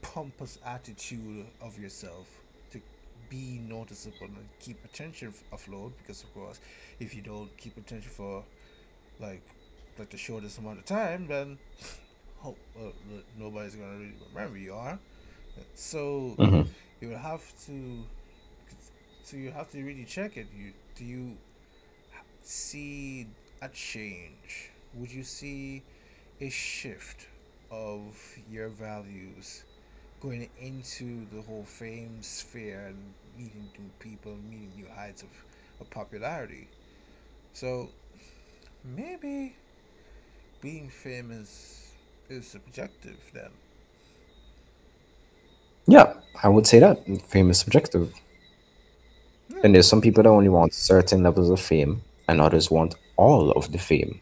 pompous 0.01 0.57
attitude 0.65 1.45
of 1.61 1.77
yourself 1.79 2.27
to 2.71 2.81
be 3.29 3.59
noticeable 3.67 4.27
and 4.27 4.49
keep 4.59 4.83
attention 4.85 5.33
afloat 5.53 5.93
because 5.99 6.23
of 6.23 6.33
course 6.33 6.59
if 6.99 7.15
you 7.15 7.21
don't 7.21 7.55
keep 7.57 7.77
attention 7.77 8.09
for 8.09 8.43
like 9.19 9.43
like 9.97 10.09
the 10.09 10.17
shortest 10.17 10.57
amount 10.59 10.79
of 10.79 10.85
time 10.85 11.27
then 11.27 11.57
hope 12.39 12.57
well, 12.75 12.93
nobody's 13.37 13.75
gonna 13.75 13.97
really 13.97 14.13
remember 14.33 14.57
you 14.57 14.73
are. 14.73 14.99
So 15.75 16.35
hmm 16.37 16.61
you 17.01 17.09
will 17.09 17.17
have 17.17 17.43
to 17.65 18.03
so 19.29 19.37
you 19.37 19.51
have 19.51 19.69
to 19.71 19.83
really 19.83 20.05
check 20.05 20.37
it 20.37 20.47
you 20.55 20.71
do 20.95 21.05
you 21.05 21.37
see 22.41 23.27
a 23.61 23.69
change 23.69 24.71
would 24.95 25.11
you 25.11 25.23
see 25.23 25.83
a 26.41 26.49
shift 26.49 27.27
of 27.71 28.17
your 28.49 28.69
values 28.69 29.63
going 30.21 30.49
into 30.59 31.25
the 31.33 31.41
whole 31.41 31.63
fame 31.63 32.21
sphere 32.21 32.87
and 32.87 32.97
meeting 33.37 33.69
new 33.77 33.89
people, 33.99 34.35
meeting 34.49 34.71
new 34.75 34.87
heights 34.93 35.23
of, 35.23 35.29
of 35.79 35.89
popularity. 35.89 36.67
So 37.53 37.89
maybe 38.83 39.55
being 40.61 40.89
famous 40.89 41.91
is 42.29 42.47
subjective 42.47 43.19
then. 43.33 43.51
Yeah, 45.87 46.13
I 46.43 46.49
would 46.49 46.67
say 46.67 46.79
that. 46.79 47.05
Fame 47.27 47.49
is 47.49 47.59
subjective. 47.59 48.13
Yeah. 49.49 49.61
And 49.63 49.75
there's 49.75 49.87
some 49.87 50.01
people 50.01 50.23
that 50.23 50.29
only 50.29 50.49
want 50.49 50.73
certain 50.73 51.23
levels 51.23 51.49
of 51.49 51.59
fame, 51.59 52.01
and 52.27 52.39
others 52.39 52.69
want 52.69 52.95
all 53.17 53.51
of 53.51 53.71
the 53.71 53.77
fame, 53.77 54.21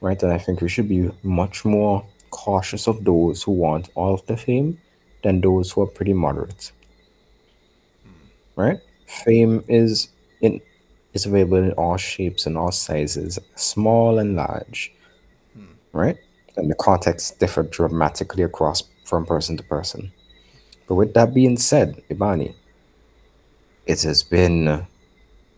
right? 0.00 0.20
And 0.22 0.32
I 0.32 0.38
think 0.38 0.60
we 0.60 0.68
should 0.68 0.88
be 0.88 1.10
much 1.22 1.64
more 1.64 2.04
cautious 2.30 2.86
of 2.86 3.04
those 3.04 3.42
who 3.42 3.52
want 3.52 3.88
all 3.94 4.12
of 4.14 4.26
the 4.26 4.36
fame 4.36 4.78
than 5.22 5.40
those 5.40 5.70
who 5.70 5.82
are 5.82 5.86
pretty 5.86 6.12
moderate, 6.12 6.72
right? 8.56 8.80
Fame 9.06 9.64
is 9.68 10.08
in 10.40 10.60
is 11.14 11.26
available 11.26 11.56
in 11.56 11.72
all 11.72 11.96
shapes 11.96 12.44
and 12.46 12.58
all 12.58 12.72
sizes, 12.72 13.38
small 13.54 14.18
and 14.18 14.36
large, 14.36 14.92
hmm. 15.54 15.64
right? 15.92 16.18
And 16.56 16.70
the 16.70 16.74
context 16.74 17.38
differ 17.38 17.62
dramatically 17.62 18.42
across 18.42 18.82
from 19.04 19.24
person 19.24 19.56
to 19.56 19.62
person. 19.62 20.12
But 20.86 20.96
with 20.96 21.14
that 21.14 21.32
being 21.32 21.56
said, 21.56 22.02
Ibani, 22.10 22.54
it 23.86 24.02
has 24.02 24.22
been 24.22 24.86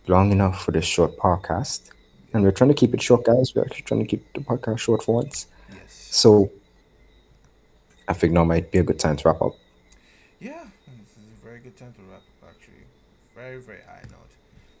long 0.07 0.31
enough 0.31 0.63
for 0.63 0.71
this 0.71 0.85
short 0.85 1.17
podcast. 1.17 1.91
And 2.31 2.43
we're 2.43 2.51
trying 2.51 2.69
to 2.69 2.75
keep 2.75 2.93
it 2.93 3.01
short, 3.01 3.25
guys. 3.25 3.55
We're 3.55 3.63
actually 3.63 3.81
trying 3.81 4.01
to 4.01 4.07
keep 4.07 4.33
the 4.33 4.41
podcast 4.41 4.79
short 4.79 5.01
for 5.03 5.15
once. 5.15 5.47
Yes. 5.73 6.09
So 6.11 6.51
I 8.07 8.13
think 8.13 8.33
now 8.33 8.43
might 8.43 8.71
be 8.71 8.79
a 8.79 8.83
good 8.83 8.99
time 8.99 9.17
to 9.17 9.27
wrap 9.27 9.41
up. 9.41 9.53
Yeah, 10.39 10.65
this 10.87 11.11
is 11.11 11.29
a 11.41 11.45
very 11.45 11.59
good 11.59 11.77
time 11.77 11.93
to 11.93 12.01
wrap 12.09 12.21
up 12.21 12.49
actually. 12.49 12.85
Very, 13.35 13.61
very 13.61 13.81
high 13.81 14.03
note. 14.09 14.31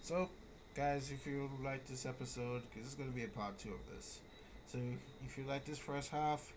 So, 0.01 0.29
guys, 0.75 1.11
if 1.11 1.25
you 1.25 1.49
like 1.63 1.85
this 1.87 2.05
episode, 2.05 2.63
because 2.69 2.87
it's 2.87 2.95
going 2.95 3.09
to 3.09 3.15
be 3.15 3.23
a 3.23 3.27
part 3.27 3.57
two 3.57 3.69
of 3.69 3.95
this. 3.95 4.19
So, 4.67 4.79
if 5.25 5.37
you 5.37 5.43
like 5.45 5.65
this 5.65 5.77
first 5.77 6.09
half, 6.09 6.53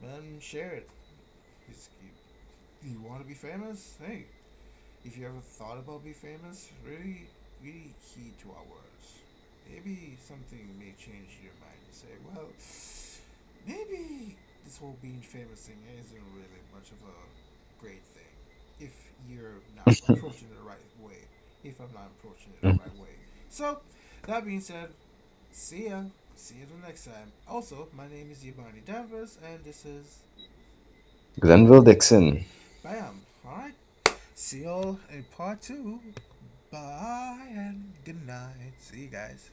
then 0.00 0.38
share 0.40 0.70
it. 0.70 0.88
You 2.84 3.00
want 3.00 3.22
to 3.22 3.26
be 3.26 3.34
famous? 3.34 3.96
Hey, 4.04 4.26
if 5.04 5.16
you 5.18 5.26
ever 5.26 5.40
thought 5.40 5.78
about 5.78 6.02
being 6.02 6.14
famous, 6.14 6.70
really, 6.86 7.26
really 7.62 7.94
heed 8.14 8.32
to 8.42 8.48
our 8.50 8.64
words. 8.70 9.06
Maybe 9.70 10.16
something 10.26 10.68
may 10.78 10.92
change 10.98 11.38
your 11.42 11.52
mind 11.60 11.80
and 11.86 11.94
say, 11.94 12.12
well, 12.28 12.48
maybe 13.66 14.36
this 14.64 14.78
whole 14.78 14.96
being 15.02 15.20
famous 15.20 15.60
thing 15.66 15.78
isn't 15.98 16.24
really 16.34 16.62
much 16.74 16.88
of 16.90 17.00
a 17.08 17.16
great 17.82 18.02
thing 18.14 18.32
if 18.80 18.92
you're 19.28 19.60
not 19.76 19.86
approaching 20.08 20.48
it 20.48 20.56
the 20.58 20.66
right 20.68 20.78
way. 21.00 21.20
If 21.62 21.80
I'm 21.80 21.92
not 21.94 22.10
approaching 22.18 22.52
it 22.54 22.60
the 22.62 22.68
Mm. 22.68 22.80
right 22.80 22.96
way. 23.00 23.14
So, 23.48 23.80
that 24.26 24.44
being 24.44 24.60
said, 24.60 24.88
see 25.50 25.88
ya. 25.88 26.02
See 26.36 26.56
you 26.56 26.66
the 26.66 26.84
next 26.86 27.04
time. 27.04 27.30
Also, 27.48 27.88
my 27.96 28.08
name 28.08 28.28
is 28.32 28.42
Yabani 28.42 28.84
Danvers, 28.84 29.38
and 29.44 29.62
this 29.64 29.84
is 29.86 30.18
Glenville 31.38 31.82
Dixon. 31.82 32.44
Bam. 32.82 33.20
Alright. 33.46 33.74
See 34.36 34.64
y'all 34.64 34.98
in 35.12 35.24
part 35.36 35.62
two. 35.62 36.00
Bye 36.72 37.46
and 37.50 37.92
good 38.04 38.26
night. 38.26 38.74
See 38.80 39.02
you 39.02 39.06
guys. 39.06 39.50